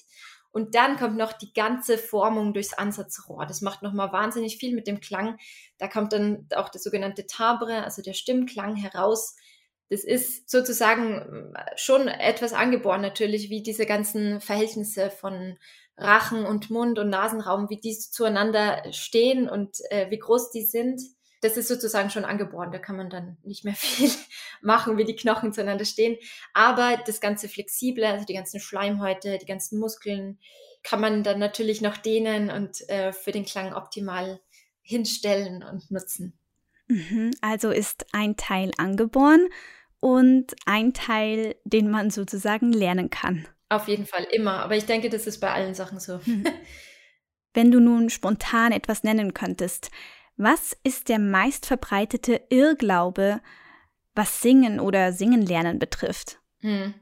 Und 0.51 0.73
dann 0.73 0.97
kommt 0.97 1.17
noch 1.17 1.33
die 1.33 1.53
ganze 1.53 1.97
Formung 1.97 2.53
durchs 2.53 2.73
Ansatzrohr. 2.73 3.45
Das 3.45 3.61
macht 3.61 3.83
nochmal 3.83 4.11
wahnsinnig 4.11 4.57
viel 4.57 4.73
mit 4.73 4.87
dem 4.87 4.99
Klang. 4.99 5.37
Da 5.77 5.87
kommt 5.87 6.13
dann 6.13 6.47
auch 6.55 6.69
der 6.69 6.81
sogenannte 6.81 7.27
Tabre, 7.27 7.83
also 7.83 8.01
der 8.01 8.13
Stimmklang 8.13 8.75
heraus. 8.75 9.35
Das 9.89 10.03
ist 10.03 10.49
sozusagen 10.49 11.53
schon 11.75 12.07
etwas 12.07 12.53
angeboren 12.53 13.01
natürlich, 13.01 13.49
wie 13.49 13.61
diese 13.61 13.85
ganzen 13.85 14.41
Verhältnisse 14.41 15.11
von 15.11 15.57
Rachen 15.99 16.45
und 16.45 16.69
Mund 16.69 16.97
und 16.97 17.09
Nasenraum, 17.09 17.69
wie 17.69 17.79
die 17.79 17.97
zueinander 17.97 18.81
stehen 18.91 19.49
und 19.49 19.77
äh, 19.91 20.09
wie 20.09 20.19
groß 20.19 20.51
die 20.51 20.63
sind. 20.63 21.01
Das 21.41 21.57
ist 21.57 21.67
sozusagen 21.67 22.09
schon 22.09 22.25
angeboren. 22.25 22.71
Da 22.71 22.79
kann 22.79 22.97
man 22.97 23.09
dann 23.09 23.37
nicht 23.43 23.65
mehr 23.65 23.73
viel 23.77 24.09
machen, 24.61 24.97
wie 24.97 25.05
die 25.05 25.15
Knochen 25.15 25.53
zueinander 25.53 25.85
stehen. 25.85 26.17
Aber 26.53 26.97
das 27.05 27.21
ganze 27.21 27.49
Flexible, 27.49 28.05
also 28.05 28.25
die 28.25 28.33
ganzen 28.33 28.59
Schleimhäute, 28.59 29.37
die 29.37 29.45
ganzen 29.45 29.79
Muskeln, 29.79 30.39
kann 30.83 31.01
man 31.01 31.23
dann 31.23 31.39
natürlich 31.39 31.81
noch 31.81 31.97
dehnen 31.97 32.49
und 32.49 32.89
äh, 32.89 33.11
für 33.11 33.31
den 33.31 33.45
Klang 33.45 33.73
optimal 33.73 34.39
hinstellen 34.81 35.61
und 35.63 35.91
nutzen. 35.91 36.39
Mhm, 36.87 37.31
also 37.41 37.69
ist 37.69 38.05
ein 38.13 38.37
Teil 38.37 38.71
angeboren 38.77 39.47
und 39.99 40.55
ein 40.65 40.93
Teil, 40.93 41.55
den 41.65 41.91
man 41.91 42.09
sozusagen 42.09 42.71
lernen 42.71 43.09
kann. 43.09 43.47
Auf 43.69 43.87
jeden 43.87 44.05
Fall, 44.05 44.25
immer. 44.31 44.63
Aber 44.63 44.75
ich 44.75 44.85
denke, 44.85 45.09
das 45.09 45.27
ist 45.27 45.39
bei 45.39 45.51
allen 45.51 45.75
Sachen 45.75 45.99
so. 45.99 46.19
Hm. 46.23 46.43
Wenn 47.53 47.71
du 47.71 47.79
nun 47.79 48.09
spontan 48.09 48.71
etwas 48.71 49.03
nennen 49.03 49.33
könntest, 49.33 49.89
was 50.37 50.75
ist 50.83 51.09
der 51.09 51.19
meistverbreitete 51.19 52.41
Irrglaube, 52.49 53.41
was 54.15 54.41
Singen 54.41 54.79
oder 54.79 55.13
Singen 55.13 55.41
lernen 55.41 55.79
betrifft? 55.79 56.39
Hm. 56.61 56.93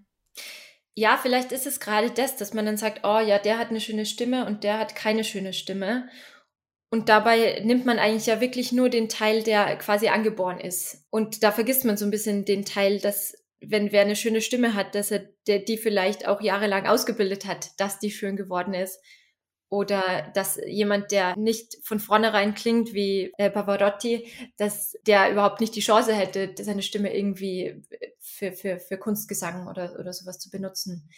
Ja, 0.95 1.19
vielleicht 1.21 1.51
ist 1.51 1.67
es 1.67 1.79
gerade 1.79 2.09
das, 2.09 2.35
dass 2.37 2.53
man 2.53 2.65
dann 2.65 2.77
sagt, 2.77 3.01
oh 3.03 3.19
ja, 3.19 3.37
der 3.37 3.59
hat 3.59 3.69
eine 3.69 3.79
schöne 3.79 4.05
Stimme 4.05 4.45
und 4.47 4.63
der 4.63 4.79
hat 4.79 4.95
keine 4.95 5.23
schöne 5.23 5.53
Stimme. 5.53 6.09
Und 6.89 7.09
dabei 7.09 7.61
nimmt 7.63 7.85
man 7.85 7.99
eigentlich 7.99 8.25
ja 8.25 8.41
wirklich 8.41 8.71
nur 8.71 8.89
den 8.89 9.09
Teil, 9.09 9.43
der 9.43 9.75
quasi 9.77 10.07
angeboren 10.07 10.59
ist. 10.59 11.05
Und 11.11 11.43
da 11.43 11.51
vergisst 11.51 11.85
man 11.85 11.97
so 11.97 12.05
ein 12.05 12.11
bisschen 12.11 12.45
den 12.45 12.65
Teil, 12.65 12.99
dass 12.99 13.35
wenn 13.61 13.91
wer 13.91 14.01
eine 14.01 14.15
schöne 14.15 14.41
Stimme 14.41 14.73
hat, 14.73 14.95
dass 14.95 15.11
er 15.11 15.27
der, 15.47 15.59
die 15.59 15.77
vielleicht 15.77 16.27
auch 16.27 16.41
jahrelang 16.41 16.85
ausgebildet 16.85 17.45
hat, 17.45 17.79
dass 17.79 17.99
die 17.99 18.11
schön 18.11 18.35
geworden 18.35 18.73
ist. 18.73 19.01
Oder 19.69 20.31
dass 20.33 20.57
jemand, 20.65 21.11
der 21.11 21.35
nicht 21.35 21.75
von 21.83 21.99
vornherein 21.99 22.53
klingt 22.53 22.93
wie 22.93 23.33
äh, 23.37 23.49
Pavarotti, 23.49 24.31
dass 24.55 24.93
der 25.05 25.29
überhaupt 25.29 25.59
nicht 25.59 25.75
die 25.75 25.81
Chance 25.81 26.13
hätte, 26.13 26.53
seine 26.63 26.81
Stimme 26.81 27.13
irgendwie 27.13 27.83
für, 28.21 28.53
für, 28.53 28.79
für 28.79 28.97
Kunstgesang 28.97 29.67
oder, 29.67 29.99
oder 29.99 30.13
sowas 30.13 30.39
zu 30.39 30.49
benutzen. 30.49 31.09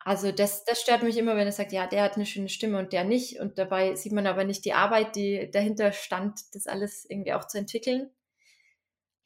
Also 0.00 0.32
das, 0.32 0.64
das 0.64 0.82
stört 0.82 1.02
mich 1.02 1.16
immer, 1.16 1.34
wenn 1.36 1.46
er 1.46 1.52
sagt, 1.52 1.72
ja, 1.72 1.86
der 1.86 2.02
hat 2.02 2.16
eine 2.16 2.26
schöne 2.26 2.50
Stimme 2.50 2.78
und 2.78 2.92
der 2.92 3.04
nicht. 3.04 3.40
Und 3.40 3.56
dabei 3.56 3.94
sieht 3.94 4.12
man 4.12 4.26
aber 4.26 4.44
nicht 4.44 4.66
die 4.66 4.74
Arbeit, 4.74 5.16
die 5.16 5.50
dahinter 5.50 5.92
stand, 5.92 6.40
das 6.52 6.66
alles 6.66 7.06
irgendwie 7.08 7.32
auch 7.32 7.46
zu 7.46 7.56
entwickeln 7.56 8.10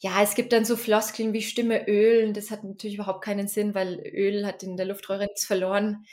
ja, 0.04 0.20
es 0.22 0.34
gibt 0.34 0.52
dann 0.52 0.64
so 0.64 0.76
Floskeln 0.76 1.32
wie 1.32 1.42
Stimme 1.42 1.86
ölen. 1.88 2.34
Das 2.34 2.50
hat 2.50 2.64
natürlich 2.64 2.96
überhaupt 2.96 3.24
keinen 3.24 3.46
Sinn, 3.46 3.72
weil 3.74 4.00
Öl 4.00 4.44
hat 4.46 4.62
in 4.64 4.76
der 4.76 4.86
Luftröhre 4.86 5.26
nichts 5.26 5.46
verloren. 5.46 6.04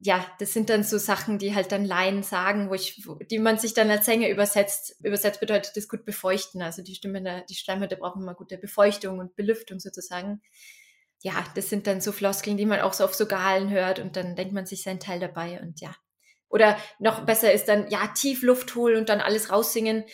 Ja, 0.00 0.24
das 0.38 0.52
sind 0.52 0.68
dann 0.70 0.84
so 0.84 0.98
Sachen, 0.98 1.38
die 1.38 1.54
halt 1.54 1.72
dann 1.72 1.84
Laien 1.86 2.22
sagen, 2.22 2.68
wo 2.70 2.74
ich, 2.74 3.06
wo, 3.06 3.14
die 3.14 3.38
man 3.38 3.58
sich 3.58 3.72
dann 3.74 3.90
als 3.90 4.04
Sänger 4.04 4.28
übersetzt. 4.28 4.96
Übersetzt 5.02 5.40
bedeutet 5.40 5.76
das 5.76 5.88
gut 5.88 6.04
befeuchten. 6.04 6.60
Also 6.62 6.82
die 6.82 6.94
Stimme, 6.94 7.44
die 7.48 7.54
Schleimhäute 7.54 7.96
brauchen 7.96 8.22
immer 8.22 8.34
gute 8.34 8.58
Befeuchtung 8.58 9.18
und 9.18 9.34
Belüftung 9.34 9.80
sozusagen. 9.80 10.42
Ja, 11.22 11.44
das 11.56 11.68
sind 11.70 11.86
dann 11.86 12.00
so 12.00 12.12
Floskeln, 12.12 12.56
die 12.58 12.66
man 12.66 12.80
auch 12.80 12.92
so 12.92 13.04
auf 13.04 13.14
so 13.14 13.26
Gehalen 13.26 13.70
hört 13.70 13.98
und 13.98 14.16
dann 14.16 14.36
denkt 14.36 14.52
man 14.54 14.66
sich 14.66 14.82
seinen 14.82 15.00
Teil 15.00 15.18
dabei 15.20 15.60
und 15.60 15.80
ja, 15.80 15.94
Oder 16.48 16.78
noch 16.98 17.26
besser 17.26 17.52
ist 17.52 17.66
dann, 17.68 17.88
ja, 17.90 18.06
tief 18.14 18.42
Luft 18.42 18.74
holen 18.74 18.96
und 18.98 19.08
dann 19.08 19.20
alles 19.20 19.50
raussingen, 19.52 20.04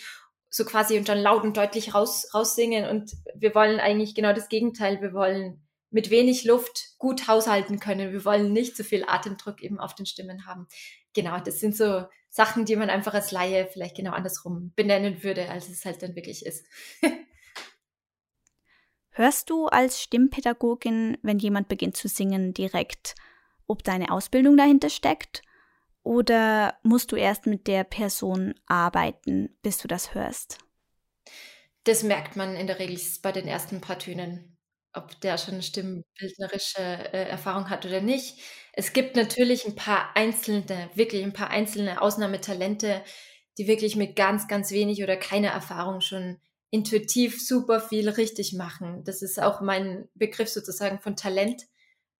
so 0.54 0.64
quasi 0.64 0.96
und 0.96 1.08
dann 1.08 1.18
laut 1.18 1.42
und 1.42 1.56
deutlich 1.56 1.94
raus, 1.94 2.28
raussingen. 2.32 2.88
Und 2.88 3.10
wir 3.34 3.56
wollen 3.56 3.80
eigentlich 3.80 4.14
genau 4.14 4.32
das 4.32 4.48
Gegenteil. 4.48 5.02
Wir 5.02 5.12
wollen 5.12 5.66
mit 5.90 6.10
wenig 6.10 6.44
Luft 6.44 6.96
gut 6.98 7.26
haushalten 7.26 7.80
können. 7.80 8.12
Wir 8.12 8.24
wollen 8.24 8.52
nicht 8.52 8.76
so 8.76 8.84
viel 8.84 9.04
Atemdruck 9.04 9.64
eben 9.64 9.80
auf 9.80 9.96
den 9.96 10.06
Stimmen 10.06 10.46
haben. 10.46 10.68
Genau, 11.12 11.40
das 11.40 11.58
sind 11.58 11.76
so 11.76 12.04
Sachen, 12.30 12.66
die 12.66 12.76
man 12.76 12.88
einfach 12.88 13.14
als 13.14 13.32
Laie 13.32 13.66
vielleicht 13.66 13.96
genau 13.96 14.12
andersrum 14.12 14.72
benennen 14.76 15.24
würde, 15.24 15.48
als 15.48 15.68
es 15.68 15.84
halt 15.84 16.00
dann 16.04 16.14
wirklich 16.14 16.46
ist. 16.46 16.64
Hörst 19.10 19.50
du 19.50 19.66
als 19.66 20.00
Stimmpädagogin, 20.00 21.18
wenn 21.22 21.40
jemand 21.40 21.66
beginnt 21.66 21.96
zu 21.96 22.06
singen, 22.06 22.54
direkt, 22.54 23.16
ob 23.66 23.82
deine 23.82 24.12
Ausbildung 24.12 24.56
dahinter 24.56 24.88
steckt? 24.88 25.42
Oder 26.04 26.78
musst 26.82 27.12
du 27.12 27.16
erst 27.16 27.46
mit 27.46 27.66
der 27.66 27.82
Person 27.82 28.54
arbeiten, 28.66 29.56
bis 29.62 29.78
du 29.78 29.88
das 29.88 30.14
hörst? 30.14 30.58
Das 31.84 32.02
merkt 32.02 32.36
man 32.36 32.56
in 32.56 32.66
der 32.66 32.78
Regel 32.78 33.00
bei 33.22 33.32
den 33.32 33.48
ersten 33.48 33.80
paar 33.80 33.98
Tönen, 33.98 34.56
ob 34.92 35.18
der 35.22 35.38
schon 35.38 35.62
stimmbildnerische 35.62 36.78
äh, 36.78 37.28
Erfahrung 37.28 37.70
hat 37.70 37.86
oder 37.86 38.02
nicht. 38.02 38.38
Es 38.74 38.92
gibt 38.92 39.16
natürlich 39.16 39.66
ein 39.66 39.76
paar 39.76 40.14
einzelne, 40.14 40.90
wirklich 40.94 41.24
ein 41.24 41.32
paar 41.32 41.50
einzelne 41.50 42.00
Ausnahmetalente, 42.02 43.02
die 43.56 43.66
wirklich 43.66 43.96
mit 43.96 44.14
ganz, 44.14 44.46
ganz 44.46 44.72
wenig 44.72 45.02
oder 45.02 45.16
keiner 45.16 45.50
Erfahrung 45.50 46.02
schon 46.02 46.38
intuitiv 46.70 47.40
super 47.40 47.80
viel 47.80 48.10
richtig 48.10 48.52
machen. 48.52 49.04
Das 49.04 49.22
ist 49.22 49.40
auch 49.40 49.62
mein 49.62 50.08
Begriff 50.14 50.50
sozusagen 50.50 50.98
von 50.98 51.16
Talent, 51.16 51.62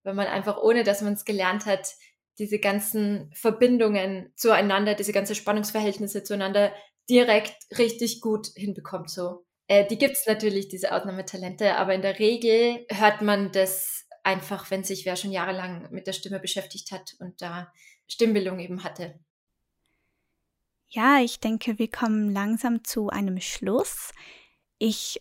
wenn 0.05 0.17
man 0.17 0.27
einfach 0.27 0.57
ohne, 0.57 0.85
dass 0.85 1.03
man 1.03 1.15
es 1.15 1.25
gelernt 1.25 1.67
hat, 1.67 1.97
diese 2.39 2.59
ganzen 2.59 3.31
Verbindungen 3.35 4.33
zueinander, 4.37 4.95
diese 4.95 5.13
ganzen 5.13 5.35
Spannungsverhältnisse 5.35 6.25
zueinander 6.25 6.73
direkt 7.09 7.55
richtig 7.79 8.21
gut 8.21 8.49
hinbekommt. 8.57 9.11
So, 9.11 9.45
äh, 9.67 9.87
die 9.87 9.99
gibt's 9.99 10.27
natürlich 10.27 10.69
diese 10.69 10.93
Ausnahmetalente, 10.93 11.77
aber 11.77 11.95
in 11.95 12.03
der 12.03 12.19
Regel 12.19 12.87
hört 12.91 13.23
man 13.23 13.53
das 13.53 14.07
einfach, 14.23 14.71
wenn 14.71 14.85
sich 14.85 15.05
wer 15.05 15.17
schon 15.17 15.33
jahrelang 15.33 15.89
mit 15.91 16.07
der 16.07 16.13
Stimme 16.13 16.41
beschäftigt 16.41 16.91
hat 16.93 17.15
und 17.19 17.41
da 17.41 17.73
Stimmbildung 18.07 18.59
eben 18.59 18.85
hatte. 18.85 19.19
Ja, 20.89 21.21
ich 21.21 21.41
denke, 21.41 21.79
wir 21.79 21.91
kommen 21.91 22.33
langsam 22.33 22.85
zu 22.85 23.09
einem 23.09 23.41
Schluss. 23.41 24.13
Ich 24.79 25.21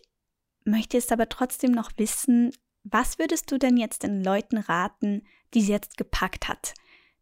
möchte 0.64 0.96
jetzt 0.96 1.12
aber 1.12 1.28
trotzdem 1.28 1.72
noch 1.72 1.90
wissen, 1.96 2.52
was 2.84 3.18
würdest 3.18 3.50
du 3.50 3.58
denn 3.58 3.76
jetzt 3.76 4.02
den 4.02 4.22
Leuten 4.22 4.58
raten, 4.58 5.26
die 5.52 5.62
sie 5.62 5.72
jetzt 5.72 5.96
gepackt 5.96 6.48
hat? 6.48 6.74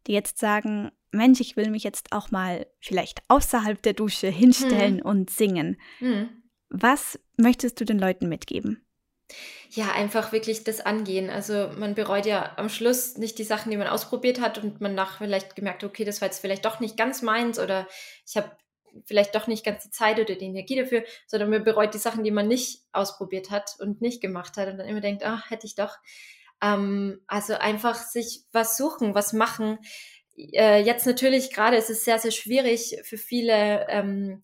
Die 0.07 0.13
jetzt 0.13 0.37
sagen, 0.37 0.91
Mensch, 1.11 1.39
ich 1.39 1.55
will 1.55 1.69
mich 1.69 1.83
jetzt 1.83 2.11
auch 2.11 2.31
mal 2.31 2.67
vielleicht 2.79 3.21
außerhalb 3.27 3.81
der 3.81 3.93
Dusche 3.93 4.27
hinstellen 4.27 4.99
hm. 4.99 5.05
und 5.05 5.29
singen. 5.29 5.79
Hm. 5.99 6.29
Was 6.69 7.19
möchtest 7.37 7.79
du 7.79 7.85
den 7.85 7.99
Leuten 7.99 8.27
mitgeben? 8.29 8.85
Ja, 9.69 9.91
einfach 9.91 10.31
wirklich 10.31 10.63
das 10.63 10.81
angehen. 10.81 11.29
Also 11.29 11.69
man 11.77 11.95
bereut 11.95 12.25
ja 12.25 12.53
am 12.57 12.69
Schluss 12.69 13.17
nicht 13.17 13.39
die 13.39 13.43
Sachen, 13.43 13.71
die 13.71 13.77
man 13.77 13.87
ausprobiert 13.87 14.39
hat 14.39 14.57
und 14.57 14.81
man 14.81 14.93
nach 14.93 15.19
vielleicht 15.19 15.55
gemerkt, 15.55 15.83
okay, 15.83 16.03
das 16.03 16.21
war 16.21 16.27
jetzt 16.27 16.39
vielleicht 16.39 16.65
doch 16.65 16.79
nicht 16.79 16.97
ganz 16.97 17.21
meins 17.21 17.59
oder 17.59 17.87
ich 18.27 18.37
habe 18.37 18.51
vielleicht 19.05 19.33
doch 19.33 19.47
nicht 19.47 19.65
ganz 19.65 19.83
die 19.83 19.89
Zeit 19.89 20.19
oder 20.19 20.35
die 20.35 20.45
Energie 20.45 20.75
dafür, 20.75 21.03
sondern 21.25 21.49
man 21.49 21.63
bereut 21.63 21.93
die 21.93 21.99
Sachen, 21.99 22.23
die 22.23 22.31
man 22.31 22.47
nicht 22.47 22.83
ausprobiert 22.91 23.49
hat 23.49 23.75
und 23.79 24.01
nicht 24.01 24.21
gemacht 24.21 24.57
hat 24.57 24.67
und 24.69 24.77
dann 24.77 24.87
immer 24.87 25.01
denkt, 25.01 25.25
ah, 25.25 25.41
hätte 25.47 25.65
ich 25.65 25.75
doch. 25.75 25.97
Ähm, 26.63 27.19
also 27.27 27.53
einfach 27.55 27.95
sich 27.95 28.45
was 28.53 28.77
suchen, 28.77 29.13
was 29.13 29.33
machen. 29.33 29.79
Äh, 30.35 30.81
jetzt 30.83 31.05
natürlich 31.05 31.51
gerade 31.51 31.77
ist 31.77 31.89
es 31.89 32.05
sehr, 32.05 32.19
sehr 32.19 32.31
schwierig 32.31 32.97
für 33.03 33.17
viele. 33.17 33.87
Ähm, 33.89 34.41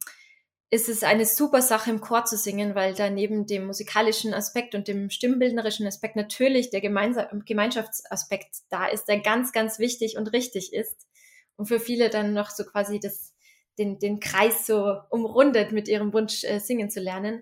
ist 0.71 0.87
es 0.87 1.01
eine 1.01 1.25
super 1.25 1.63
Sache, 1.63 1.89
im 1.89 1.99
Chor 1.99 2.25
zu 2.25 2.37
singen, 2.37 2.75
weil 2.75 2.93
da 2.93 3.09
neben 3.09 3.47
dem 3.47 3.65
musikalischen 3.65 4.35
Aspekt 4.35 4.75
und 4.75 4.87
dem 4.87 5.09
stimmbildnerischen 5.09 5.87
Aspekt 5.87 6.15
natürlich 6.15 6.69
der 6.69 6.81
Gemeinschaftsaspekt 6.81 8.55
da 8.69 8.85
ist, 8.85 9.05
der 9.05 9.19
ganz, 9.19 9.51
ganz 9.51 9.79
wichtig 9.79 10.15
und 10.15 10.31
richtig 10.31 10.71
ist. 10.71 11.07
Und 11.55 11.65
für 11.65 11.79
viele 11.79 12.11
dann 12.11 12.33
noch 12.33 12.51
so 12.51 12.65
quasi 12.65 12.99
das 12.99 13.33
den, 13.79 13.97
den 13.97 14.19
Kreis 14.19 14.67
so 14.67 14.97
umrundet 15.09 15.71
mit 15.71 15.87
ihrem 15.87 16.13
Wunsch, 16.13 16.43
äh, 16.43 16.59
singen 16.59 16.91
zu 16.91 16.99
lernen. 16.99 17.41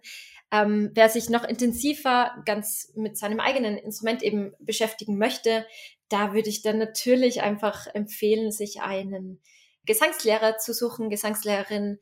Ähm, 0.52 0.92
wer 0.94 1.10
sich 1.10 1.30
noch 1.30 1.44
intensiver 1.44 2.32
ganz 2.46 2.92
mit 2.96 3.18
seinem 3.18 3.40
eigenen 3.40 3.78
Instrument 3.78 4.24
eben 4.24 4.54
beschäftigen 4.60 5.18
möchte, 5.18 5.66
da 6.10 6.34
würde 6.34 6.50
ich 6.50 6.62
dann 6.62 6.78
natürlich 6.78 7.42
einfach 7.42 7.88
empfehlen, 7.94 8.52
sich 8.52 8.82
einen 8.82 9.42
Gesangslehrer 9.86 10.58
zu 10.58 10.74
suchen, 10.74 11.10
Gesangslehrerin, 11.10 12.00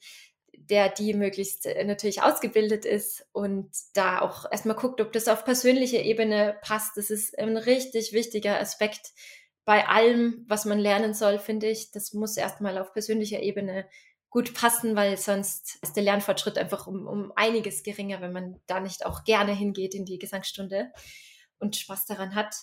der 0.54 0.90
die 0.90 1.14
möglichst 1.14 1.66
äh, 1.66 1.84
natürlich 1.84 2.22
ausgebildet 2.22 2.86
ist 2.86 3.28
und 3.32 3.72
da 3.94 4.22
auch 4.22 4.46
erstmal 4.52 4.76
guckt, 4.76 5.02
ob 5.02 5.12
das 5.12 5.28
auf 5.28 5.46
persönlicher 5.46 6.02
Ebene 6.02 6.58
passt. 6.62 6.98
Das 6.98 7.10
ist 7.10 7.38
ein 7.38 7.58
richtig 7.58 8.14
wichtiger 8.14 8.60
Aspekt 8.60 9.14
bei 9.66 9.88
allem, 9.88 10.46
was 10.48 10.66
man 10.66 10.80
lernen 10.80 11.14
soll, 11.14 11.40
finde 11.40 11.68
ich. 11.68 11.92
Das 11.92 12.14
muss 12.14 12.38
erstmal 12.38 12.78
auf 12.78 12.94
persönlicher 12.94 13.42
Ebene 13.42 13.88
gut 14.36 14.54
passen, 14.54 14.98
weil 14.98 15.16
sonst 15.16 15.80
ist 15.82 15.96
der 15.96 16.04
Lernfortschritt 16.04 16.58
einfach 16.58 16.88
um, 16.88 17.08
um 17.08 17.32
einiges 17.38 17.84
geringer, 17.84 18.20
wenn 18.20 18.34
man 18.34 18.60
da 18.68 18.82
nicht 18.82 19.06
auch 19.06 19.24
gerne 19.24 19.54
hingeht 19.54 19.96
in 19.96 20.04
die 20.04 20.20
Gesangsstunde 20.20 20.92
und 21.58 21.78
Spaß 21.78 22.06
daran 22.06 22.36
hat. 22.36 22.54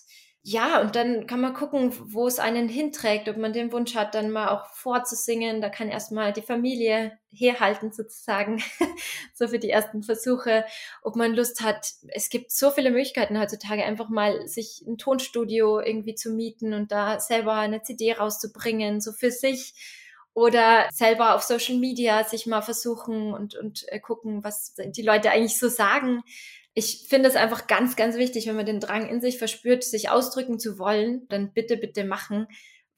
Ja, 0.43 0.83
und 0.83 0.97
dann 0.97 1.27
kann 1.27 1.41
man 1.41 1.55
gucken, 1.55 1.95
wo 2.13 2.27
es 2.27 2.39
einen 2.39 2.69
hinträgt, 2.69 3.27
ob 3.31 3.39
man 3.39 3.55
den 3.55 3.73
Wunsch 3.73 3.95
hat, 3.95 4.15
dann 4.15 4.31
mal 4.31 4.49
auch 4.49 4.67
vorzusingen. 4.75 5.63
Da 5.63 5.71
kann 5.71 5.89
erstmal 5.89 6.35
die 6.35 6.43
Familie 6.43 7.19
herhalten 7.31 7.91
sozusagen, 7.91 8.63
so 9.35 9.49
für 9.49 9.59
die 9.59 9.71
ersten 9.71 10.03
Versuche, 10.03 10.67
ob 11.01 11.17
man 11.17 11.33
Lust 11.33 11.63
hat. 11.63 11.87
Es 12.09 12.29
gibt 12.29 12.53
so 12.53 12.71
viele 12.71 12.91
Möglichkeiten 12.91 13.41
heutzutage, 13.41 13.83
einfach 13.83 14.11
mal 14.11 14.47
sich 14.47 14.85
ein 14.87 14.99
Tonstudio 14.99 15.81
irgendwie 15.81 16.17
zu 16.17 16.33
mieten 16.33 16.75
und 16.75 16.93
da 16.93 17.19
selber 17.19 17.55
eine 17.55 17.81
CD 17.81 18.13
rauszubringen, 18.13 19.01
so 19.01 19.13
für 19.13 19.31
sich 19.31 20.02
oder 20.35 20.89
selber 20.93 21.35
auf 21.35 21.43
Social 21.43 21.77
Media 21.77 22.25
sich 22.25 22.47
mal 22.47 22.63
versuchen 22.63 23.33
und, 23.35 23.55
und 23.55 23.85
äh, 23.89 24.01
gucken, 24.01 24.43
was 24.45 24.75
die 24.75 25.03
Leute 25.03 25.31
eigentlich 25.31 25.59
so 25.59 25.69
sagen. 25.69 26.23
Ich 26.75 27.07
finde 27.09 27.29
es 27.29 27.37
einfach 27.37 27.67
ganz, 27.67 27.97
ganz 27.97 28.17
wichtig, 28.17 28.47
wenn 28.47 28.57
man 28.57 28.65
den 28.65 28.81
Drang 28.81 29.09
in 29.09 29.21
sich 29.21 29.37
verspürt, 29.37 29.85
sich 29.85 30.09
ausdrücken 30.09 30.59
zu 30.59 30.79
wollen, 30.79 31.27
dann 31.29 31.53
bitte, 31.53 31.77
bitte 31.77 32.05
machen, 32.05 32.47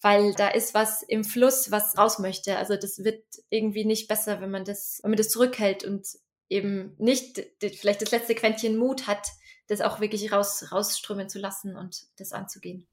weil 0.01 0.33
da 0.35 0.49
ist 0.49 0.75
was 0.75 1.03
im 1.03 1.25
Fluss, 1.25 1.73
was 1.73 1.99
raus 1.99 2.21
möchte. 2.21 2.57
Also 2.57 2.77
das 2.77 3.03
wird 3.03 3.25
irgendwie 3.51 3.85
nicht 3.85 4.07
besser, 4.07 4.41
wenn 4.41 4.51
man 4.51 4.65
das, 4.65 5.01
wenn 5.03 5.11
man 5.11 5.19
das 5.19 5.31
zurückhält 5.31 5.83
und 5.83 6.07
eben 6.49 6.95
nicht 6.99 7.45
vielleicht 7.59 8.03
das 8.03 8.13
letzte 8.13 8.37
Quäntchen 8.37 8.77
Mut 8.77 9.09
hat, 9.09 9.27
das 9.67 9.81
auch 9.81 10.01
wirklich 10.01 10.31
raus, 10.31 10.71
rausströmen 10.71 11.29
zu 11.29 11.39
lassen 11.41 11.75
und 11.75 12.05
das 12.17 12.33
anzugehen. 12.33 12.87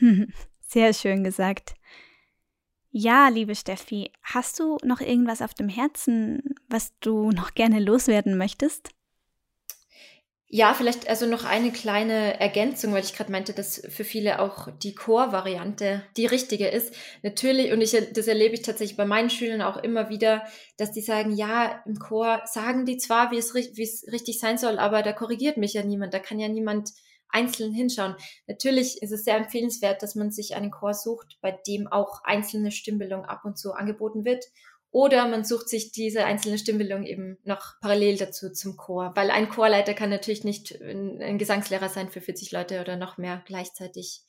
Sehr 0.66 0.92
schön 0.94 1.22
gesagt. 1.22 1.74
Ja, 2.90 3.28
liebe 3.28 3.54
Steffi, 3.54 4.10
hast 4.22 4.58
du 4.58 4.78
noch 4.82 5.00
irgendwas 5.00 5.42
auf 5.42 5.54
dem 5.54 5.68
Herzen, 5.68 6.42
was 6.68 6.92
du 7.00 7.30
noch 7.32 7.54
gerne 7.54 7.80
loswerden 7.80 8.36
möchtest? 8.38 8.90
Ja, 10.48 10.74
vielleicht 10.74 11.08
also 11.08 11.26
noch 11.26 11.44
eine 11.44 11.72
kleine 11.72 12.38
Ergänzung, 12.38 12.92
weil 12.92 13.02
ich 13.02 13.14
gerade 13.14 13.32
meinte, 13.32 13.52
dass 13.52 13.82
für 13.88 14.04
viele 14.04 14.40
auch 14.40 14.68
die 14.80 14.94
Chor-Variante 14.94 16.04
die 16.16 16.26
richtige 16.26 16.68
ist. 16.68 16.94
Natürlich, 17.24 17.72
und 17.72 17.80
ich, 17.80 17.90
das 17.90 18.28
erlebe 18.28 18.54
ich 18.54 18.62
tatsächlich 18.62 18.96
bei 18.96 19.06
meinen 19.06 19.28
Schülern 19.28 19.60
auch 19.60 19.76
immer 19.76 20.08
wieder, 20.08 20.44
dass 20.76 20.92
die 20.92 21.00
sagen, 21.00 21.32
ja, 21.32 21.82
im 21.84 21.98
Chor 21.98 22.42
sagen 22.44 22.86
die 22.86 22.96
zwar, 22.96 23.32
wie 23.32 23.38
es, 23.38 23.54
wie 23.54 23.82
es 23.82 24.06
richtig 24.12 24.38
sein 24.38 24.56
soll, 24.56 24.78
aber 24.78 25.02
da 25.02 25.12
korrigiert 25.12 25.56
mich 25.56 25.74
ja 25.74 25.82
niemand, 25.82 26.14
da 26.14 26.20
kann 26.20 26.38
ja 26.38 26.48
niemand 26.48 26.90
einzeln 27.28 27.72
hinschauen. 27.72 28.16
Natürlich 28.46 29.02
ist 29.02 29.12
es 29.12 29.24
sehr 29.24 29.36
empfehlenswert, 29.36 30.02
dass 30.02 30.14
man 30.14 30.30
sich 30.30 30.54
einen 30.54 30.70
Chor 30.70 30.94
sucht, 30.94 31.38
bei 31.40 31.52
dem 31.66 31.86
auch 31.86 32.22
einzelne 32.24 32.70
Stimmbildung 32.70 33.24
ab 33.24 33.44
und 33.44 33.58
zu 33.58 33.72
angeboten 33.72 34.24
wird. 34.24 34.44
Oder 34.90 35.28
man 35.28 35.44
sucht 35.44 35.68
sich 35.68 35.92
diese 35.92 36.24
einzelne 36.24 36.56
Stimmbildung 36.58 37.04
eben 37.04 37.36
noch 37.44 37.78
parallel 37.80 38.16
dazu 38.16 38.50
zum 38.50 38.76
Chor. 38.76 39.12
Weil 39.14 39.30
ein 39.30 39.50
Chorleiter 39.50 39.92
kann 39.92 40.10
natürlich 40.10 40.44
nicht 40.44 40.80
ein 40.80 41.38
Gesangslehrer 41.38 41.88
sein 41.88 42.08
für 42.08 42.20
40 42.20 42.52
Leute 42.52 42.80
oder 42.80 42.96
noch 42.96 43.18
mehr 43.18 43.42
gleichzeitig. 43.46 44.22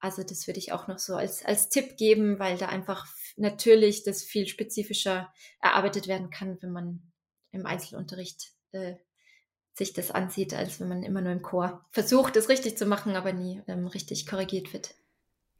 Also 0.00 0.22
das 0.22 0.46
würde 0.46 0.60
ich 0.60 0.72
auch 0.72 0.86
noch 0.86 0.98
so 0.98 1.16
als, 1.16 1.44
als 1.44 1.68
Tipp 1.68 1.96
geben, 1.96 2.38
weil 2.38 2.56
da 2.56 2.68
einfach 2.68 3.06
natürlich 3.36 4.04
das 4.04 4.22
viel 4.22 4.46
spezifischer 4.46 5.32
erarbeitet 5.60 6.06
werden 6.06 6.30
kann, 6.30 6.56
wenn 6.62 6.70
man 6.70 7.12
im 7.50 7.66
Einzelunterricht 7.66 8.52
äh, 8.72 8.94
sich 9.78 9.92
das 9.92 10.10
ansieht, 10.10 10.52
als 10.52 10.80
wenn 10.80 10.88
man 10.88 11.02
immer 11.02 11.20
nur 11.20 11.32
im 11.32 11.42
Chor 11.42 11.84
versucht, 11.90 12.36
es 12.36 12.48
richtig 12.48 12.76
zu 12.76 12.86
machen, 12.86 13.16
aber 13.16 13.32
nie 13.32 13.62
ähm, 13.66 13.86
richtig 13.86 14.26
korrigiert 14.26 14.72
wird. 14.72 14.94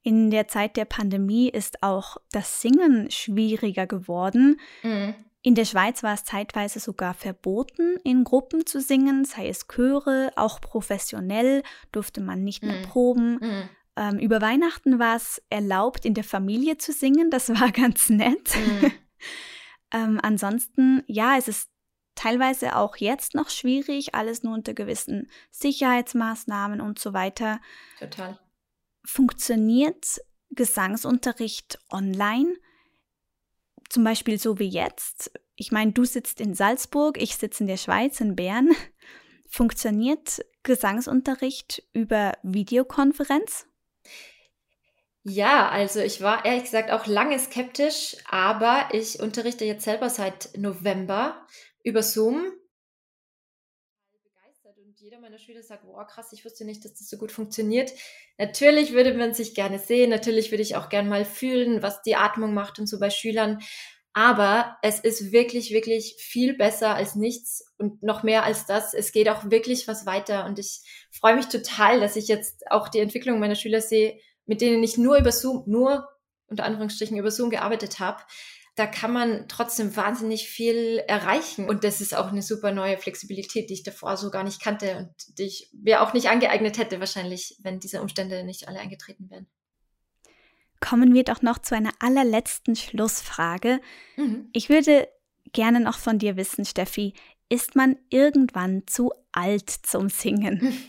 In 0.03 0.31
der 0.31 0.49
Zeit 0.49 0.77
der 0.77 0.85
Pandemie 0.85 1.49
ist 1.49 1.83
auch 1.83 2.19
das 2.33 2.61
Singen 2.61 3.11
schwieriger 3.11 3.87
geworden. 3.87 4.61
Mhm. 4.83 5.15
In 5.43 5.55
der 5.55 5.65
Schweiz 5.65 6.03
war 6.03 6.15
es 6.15 6.25
zeitweise 6.25 6.81
sogar 6.81 7.15
verboten, 7.15 7.97
in 8.05 8.25
Gruppen 8.25 8.67
zu 8.67 8.81
singen, 8.81 9.25
sei 9.25 9.49
es 9.49 9.67
Chöre, 9.69 10.33
auch 10.37 10.61
professionell 10.61 11.63
durfte 11.93 12.21
man 12.21 12.43
nicht 12.43 12.63
mehr 12.63 12.81
mhm. 12.81 12.83
proben. 12.83 13.33
Mhm. 13.41 13.69
Ähm, 13.97 14.19
über 14.19 14.41
Weihnachten 14.41 14.99
war 14.99 15.17
es 15.17 15.43
erlaubt, 15.49 16.05
in 16.05 16.15
der 16.15 16.25
Familie 16.25 16.79
zu 16.79 16.93
singen. 16.93 17.31
Das 17.31 17.49
war 17.49 17.71
ganz 17.73 18.09
nett. 18.11 18.57
Mhm. 18.57 18.93
ähm, 19.93 20.21
ansonsten, 20.23 21.03
ja, 21.07 21.37
es 21.37 21.49
ist 21.49 21.71
teilweise 22.19 22.75
auch 22.75 22.97
jetzt 22.97 23.35
noch 23.35 23.49
schwierig, 23.49 24.15
alles 24.15 24.43
nur 24.43 24.55
unter 24.55 24.75
gewissen 24.75 25.31
Sicherheitsmaßnahmen 25.53 26.81
und 26.81 26.99
so 26.99 27.13
weiter. 27.13 27.61
Total. 27.99 28.39
Funktioniert 29.05 30.21
Gesangsunterricht 30.51 31.79
online? 31.91 32.55
Zum 33.89 34.03
Beispiel 34.03 34.39
so 34.39 34.59
wie 34.59 34.69
jetzt. 34.69 35.31
Ich 35.55 35.71
meine, 35.71 35.93
du 35.93 36.05
sitzt 36.05 36.41
in 36.41 36.55
Salzburg, 36.55 37.23
ich 37.23 37.37
sitze 37.37 37.63
in 37.63 37.69
der 37.69 37.77
Schweiz, 37.77 38.21
in 38.21 38.35
Bern. 38.35 38.71
Funktioniert 39.49 40.45
Gesangsunterricht 40.65 41.85
über 41.93 42.33
Videokonferenz? 42.43 43.67
Ja, 45.23 45.69
also 45.69 46.01
ich 46.01 46.21
war 46.21 46.45
ehrlich 46.45 46.65
gesagt 46.65 46.91
auch 46.91 47.07
lange 47.07 47.39
skeptisch, 47.39 48.17
aber 48.29 48.89
ich 48.93 49.21
unterrichte 49.21 49.65
jetzt 49.65 49.85
selber 49.85 50.11
seit 50.11 50.51
November 50.57 51.47
über 51.89 52.03
Zoom. 52.03 52.53
Begeistert 54.23 54.79
und 54.79 55.01
jeder 55.01 55.19
meiner 55.19 55.39
Schüler 55.39 55.63
sagt, 55.63 55.85
wow, 55.85 56.07
krass, 56.07 56.33
ich 56.33 56.45
wusste 56.45 56.65
nicht, 56.65 56.85
dass 56.85 56.95
das 56.95 57.09
so 57.09 57.17
gut 57.17 57.33
funktioniert. 57.33 57.93
Natürlich 58.37 58.93
würde 58.93 59.15
man 59.15 59.35
sich 59.35 59.55
gerne 59.55 59.79
sehen, 59.79 60.11
natürlich 60.11 60.51
würde 60.51 60.63
ich 60.63 60.77
auch 60.77 60.89
gerne 60.89 61.09
mal 61.09 61.25
fühlen, 61.25 61.83
was 61.83 62.03
die 62.03 62.17
Atmung 62.17 62.55
macht 62.55 62.79
und 62.79 62.87
so 62.87 63.01
bei 63.01 63.11
Schülern. 63.11 63.61
Aber 64.13 64.77
es 64.83 65.01
ist 65.01 65.33
wirklich, 65.33 65.71
wirklich 65.71 66.17
viel 66.19 66.57
besser 66.57 66.95
als 66.95 67.15
nichts 67.15 67.65
und 67.79 68.03
noch 68.03 68.23
mehr 68.23 68.45
als 68.45 68.67
das. 68.67 68.93
Es 68.93 69.13
geht 69.13 69.29
auch 69.29 69.51
wirklich 69.51 69.87
was 69.87 70.07
weiter 70.07 70.45
und 70.45 70.59
ich 70.59 70.81
freue 71.11 71.37
mich 71.37 71.47
total, 71.47 72.01
dass 72.01 72.17
ich 72.17 72.29
jetzt 72.29 72.71
auch 72.71 72.89
die 72.89 72.99
Entwicklung 72.99 73.39
meiner 73.39 73.55
Schüler 73.55 73.81
sehe, 73.81 74.19
mit 74.45 74.61
denen 74.61 74.83
ich 74.83 74.99
nur 74.99 75.19
über 75.19 75.31
Zoom, 75.31 75.63
nur 75.67 76.09
unter 76.49 76.65
Anführungsstrichen 76.65 77.17
über 77.17 77.31
Zoom 77.31 77.51
gearbeitet 77.51 78.01
habe. 78.01 78.23
Da 78.79 78.87
kann 78.87 79.13
man 79.13 79.49
trotzdem 79.49 79.97
wahnsinnig 79.97 80.49
viel 80.49 81.03
erreichen. 81.09 81.69
Und 81.69 81.83
das 81.83 82.01
ist 82.01 82.17
auch 82.17 82.29
eine 82.29 82.43
super 82.43 82.71
neue 82.71 82.97
Flexibilität, 82.97 83.69
die 83.69 83.75
ich 83.75 83.83
davor 83.83 84.17
so 84.17 84.31
gar 84.31 84.45
nicht 84.45 84.63
kannte 84.63 84.97
und 84.99 85.39
die 85.39 85.43
ich 85.43 85.71
mir 85.73 86.01
auch 86.01 86.13
nicht 86.13 86.29
angeeignet 86.29 86.79
hätte, 86.79 87.01
wahrscheinlich, 87.01 87.57
wenn 87.61 87.81
diese 87.81 88.01
Umstände 88.01 88.45
nicht 88.45 88.69
alle 88.69 88.79
eingetreten 88.79 89.31
wären. 89.31 89.49
Kommen 90.79 91.13
wir 91.13 91.25
doch 91.25 91.43
noch 91.43 91.59
zu 91.59 91.75
einer 91.75 91.91
allerletzten 91.99 92.77
Schlussfrage. 92.77 93.81
Mhm. 94.17 94.49
Ich 94.53 94.69
würde 94.69 95.09
gerne 95.53 95.81
noch 95.81 95.99
von 95.99 96.21
dir 96.21 96.37
wissen, 96.37 96.65
Steffi, 96.65 97.15
ist 97.49 97.75
man 97.75 97.97
irgendwann 98.11 98.87
zu 98.87 99.11
alt 99.33 99.71
zum 99.71 100.09
Singen? 100.09 100.79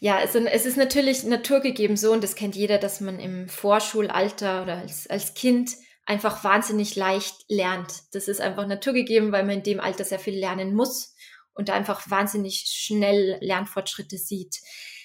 Ja, 0.00 0.18
also 0.18 0.38
es 0.40 0.66
ist 0.66 0.76
natürlich 0.76 1.24
naturgegeben 1.24 1.96
so, 1.96 2.12
und 2.12 2.22
das 2.22 2.34
kennt 2.34 2.56
jeder, 2.56 2.76
dass 2.76 3.00
man 3.00 3.18
im 3.18 3.48
Vorschulalter 3.48 4.62
oder 4.62 4.76
als, 4.76 5.06
als 5.06 5.32
Kind 5.32 5.70
einfach 6.06 6.44
wahnsinnig 6.44 6.96
leicht 6.96 7.44
lernt. 7.48 7.92
Das 8.12 8.28
ist 8.28 8.40
einfach 8.40 8.66
naturgegeben, 8.66 9.32
weil 9.32 9.44
man 9.44 9.56
in 9.56 9.62
dem 9.62 9.80
Alter 9.80 10.04
sehr 10.04 10.18
viel 10.18 10.38
lernen 10.38 10.74
muss 10.74 11.14
und 11.54 11.70
einfach 11.70 12.10
wahnsinnig 12.10 12.66
schnell 12.68 13.38
Lernfortschritte 13.40 14.18
sieht. 14.18 14.60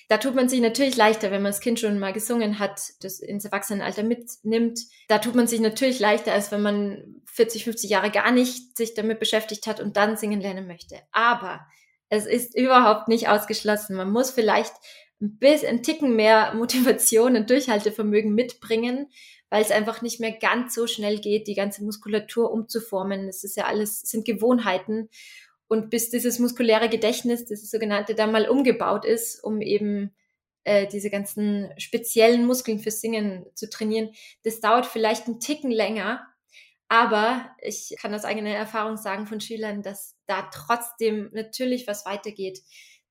Da 0.09 0.17
tut 0.17 0.33
man 0.33 0.49
sich 0.49 0.59
natürlich 0.59 0.97
leichter, 0.97 1.29
wenn 1.29 1.43
man 1.43 1.51
das 1.51 1.61
Kind 1.61 1.79
schon 1.79 1.99
mal 1.99 2.13
gesungen 2.13 2.57
hat, 2.57 2.81
das 3.01 3.19
ins 3.19 3.45
Erwachsenenalter 3.45 4.01
mitnimmt. 4.01 4.79
Da 5.07 5.19
tut 5.19 5.35
man 5.35 5.45
sich 5.45 5.59
natürlich 5.59 5.99
leichter, 5.99 6.33
als 6.33 6.51
wenn 6.51 6.63
man 6.63 7.21
40, 7.25 7.63
50 7.63 7.91
Jahre 7.91 8.09
gar 8.09 8.31
nicht 8.31 8.75
sich 8.75 8.95
damit 8.95 9.19
beschäftigt 9.19 9.67
hat 9.67 9.79
und 9.79 9.97
dann 9.97 10.17
singen 10.17 10.41
lernen 10.41 10.65
möchte. 10.65 10.99
Aber 11.11 11.67
es 12.09 12.25
ist 12.25 12.57
überhaupt 12.57 13.07
nicht 13.07 13.29
ausgeschlossen. 13.29 13.95
Man 13.95 14.09
muss 14.09 14.31
vielleicht 14.31 14.73
ein 15.21 15.37
bisschen, 15.37 15.69
ein 15.69 15.83
Ticken 15.83 16.15
mehr 16.15 16.55
Motivation 16.55 17.35
und 17.35 17.49
Durchhaltevermögen 17.51 18.33
mitbringen, 18.33 19.11
weil 19.49 19.61
es 19.61 19.71
einfach 19.71 20.01
nicht 20.01 20.19
mehr 20.19 20.31
ganz 20.31 20.75
so 20.75 20.87
schnell 20.87 21.19
geht, 21.19 21.47
die 21.47 21.55
ganze 21.55 21.83
Muskulatur 21.83 22.51
umzuformen. 22.51 23.27
Es 23.27 23.43
ist 23.43 23.57
ja 23.57 23.65
alles, 23.65 24.01
sind 24.01 24.25
Gewohnheiten. 24.25 25.09
Und 25.67 25.89
bis 25.89 26.09
dieses 26.09 26.39
muskuläre 26.39 26.89
Gedächtnis, 26.89 27.45
dieses 27.45 27.69
sogenannte, 27.69 28.15
dann 28.15 28.31
mal 28.31 28.49
umgebaut 28.49 29.05
ist, 29.05 29.43
um 29.43 29.61
eben 29.61 30.15
äh, 30.63 30.87
diese 30.87 31.09
ganzen 31.09 31.71
speziellen 31.77 32.45
Muskeln 32.45 32.79
fürs 32.79 33.01
Singen 33.01 33.45
zu 33.55 33.69
trainieren, 33.69 34.09
das 34.43 34.59
dauert 34.59 34.85
vielleicht 34.85 35.27
einen 35.27 35.39
Ticken 35.39 35.71
länger. 35.71 36.25
Aber 36.87 37.55
ich 37.61 37.95
kann 38.01 38.13
aus 38.15 38.25
eigener 38.25 38.49
Erfahrung 38.49 38.97
sagen 38.97 39.27
von 39.27 39.39
Schülern, 39.39 39.83
dass 39.83 40.15
da 40.25 40.49
trotzdem 40.51 41.29
natürlich 41.33 41.85
was 41.85 42.05
weitergeht, 42.05 42.61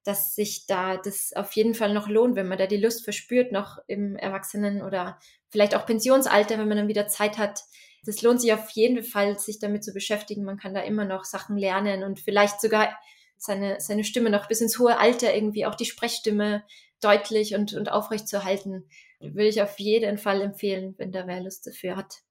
dass 0.08 0.34
sich 0.34 0.64
da 0.64 0.96
das 0.96 1.34
auf 1.34 1.52
jeden 1.52 1.74
Fall 1.74 1.92
noch 1.92 2.08
lohnt, 2.08 2.34
wenn 2.34 2.48
man 2.48 2.56
da 2.56 2.66
die 2.66 2.78
Lust 2.78 3.04
verspürt, 3.04 3.52
noch 3.52 3.76
im 3.88 4.16
Erwachsenen- 4.16 4.80
oder 4.80 5.18
vielleicht 5.50 5.74
auch 5.74 5.84
Pensionsalter, 5.84 6.56
wenn 6.58 6.66
man 6.66 6.78
dann 6.78 6.88
wieder 6.88 7.08
Zeit 7.08 7.36
hat. 7.36 7.60
Das 8.06 8.22
lohnt 8.22 8.40
sich 8.40 8.54
auf 8.54 8.70
jeden 8.70 9.04
Fall, 9.04 9.38
sich 9.38 9.58
damit 9.58 9.84
zu 9.84 9.92
beschäftigen. 9.92 10.44
Man 10.44 10.56
kann 10.56 10.72
da 10.72 10.80
immer 10.80 11.04
noch 11.04 11.24
Sachen 11.24 11.58
lernen 11.58 12.04
und 12.04 12.20
vielleicht 12.20 12.58
sogar 12.58 12.98
seine, 13.36 13.82
seine 13.82 14.02
Stimme 14.02 14.30
noch 14.30 14.48
bis 14.48 14.62
ins 14.62 14.78
hohe 14.78 14.96
Alter 14.96 15.34
irgendwie 15.34 15.66
auch 15.66 15.74
die 15.74 15.84
Sprechstimme 15.84 16.64
deutlich 17.02 17.54
und, 17.54 17.74
und 17.74 17.92
aufrecht 17.92 18.28
zu 18.28 18.44
halten. 18.44 18.88
Würde 19.20 19.48
ich 19.48 19.60
auf 19.60 19.78
jeden 19.78 20.16
Fall 20.16 20.40
empfehlen, 20.40 20.94
wenn 20.96 21.12
da 21.12 21.26
wer 21.26 21.42
Lust 21.42 21.66
dafür 21.66 21.96
hat, 21.96 22.22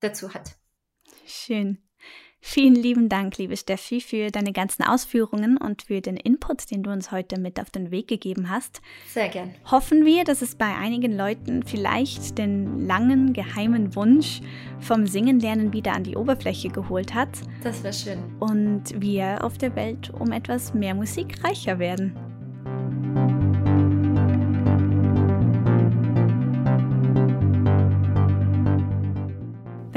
dazu 0.00 0.34
hat. 0.34 0.56
Schön. 1.26 1.80
Vielen 2.42 2.74
lieben 2.74 3.08
Dank, 3.08 3.36
liebe 3.36 3.56
Steffi, 3.56 4.00
für 4.00 4.30
deine 4.30 4.52
ganzen 4.52 4.82
Ausführungen 4.82 5.56
und 5.56 5.82
für 5.82 6.00
den 6.00 6.16
Input, 6.16 6.70
den 6.70 6.82
du 6.82 6.90
uns 6.90 7.12
heute 7.12 7.38
mit 7.38 7.60
auf 7.60 7.70
den 7.70 7.90
Weg 7.90 8.08
gegeben 8.08 8.48
hast. 8.50 8.80
Sehr 9.08 9.28
gern. 9.28 9.54
Hoffen 9.70 10.04
wir, 10.06 10.24
dass 10.24 10.40
es 10.40 10.54
bei 10.54 10.74
einigen 10.74 11.16
Leuten 11.16 11.62
vielleicht 11.62 12.38
den 12.38 12.86
langen, 12.86 13.34
geheimen 13.34 13.94
Wunsch 13.94 14.40
vom 14.80 15.06
Singenlernen 15.06 15.72
wieder 15.72 15.92
an 15.92 16.04
die 16.04 16.16
Oberfläche 16.16 16.70
geholt 16.70 17.14
hat. 17.14 17.28
Das 17.62 17.82
wäre 17.82 17.92
schön. 17.92 18.18
Und 18.40 19.00
wir 19.00 19.44
auf 19.44 19.58
der 19.58 19.76
Welt 19.76 20.10
um 20.10 20.32
etwas 20.32 20.72
mehr 20.72 20.94
Musik 20.94 21.44
reicher 21.44 21.78
werden. 21.78 22.29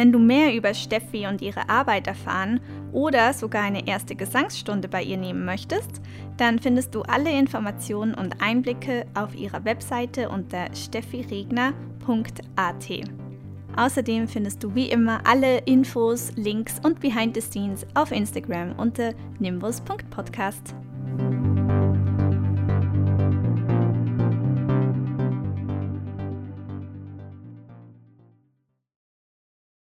Wenn 0.03 0.11
du 0.11 0.19
mehr 0.19 0.53
über 0.53 0.73
Steffi 0.73 1.27
und 1.27 1.41
ihre 1.41 1.69
Arbeit 1.69 2.07
erfahren 2.07 2.59
oder 2.91 3.31
sogar 3.31 3.63
eine 3.63 3.87
erste 3.87 4.17
Gesangsstunde 4.17 4.89
bei 4.89 5.01
ihr 5.01 5.15
nehmen 5.15 5.45
möchtest, 5.45 6.01
dann 6.35 6.59
findest 6.59 6.93
du 6.93 7.03
alle 7.03 7.31
Informationen 7.31 8.13
und 8.13 8.41
Einblicke 8.41 9.05
auf 9.13 9.33
ihrer 9.33 9.63
Webseite 9.63 10.27
unter 10.27 10.65
steffiregner.at. 10.75 11.73
Außerdem 13.77 14.27
findest 14.27 14.61
du 14.61 14.75
wie 14.75 14.89
immer 14.89 15.21
alle 15.25 15.59
Infos, 15.59 16.33
Links 16.35 16.81
und 16.83 16.99
Behind 16.99 17.33
the 17.33 17.39
Scenes 17.39 17.87
auf 17.93 18.11
Instagram 18.11 18.77
unter 18.77 19.13
nimbus.podcast. 19.39 20.75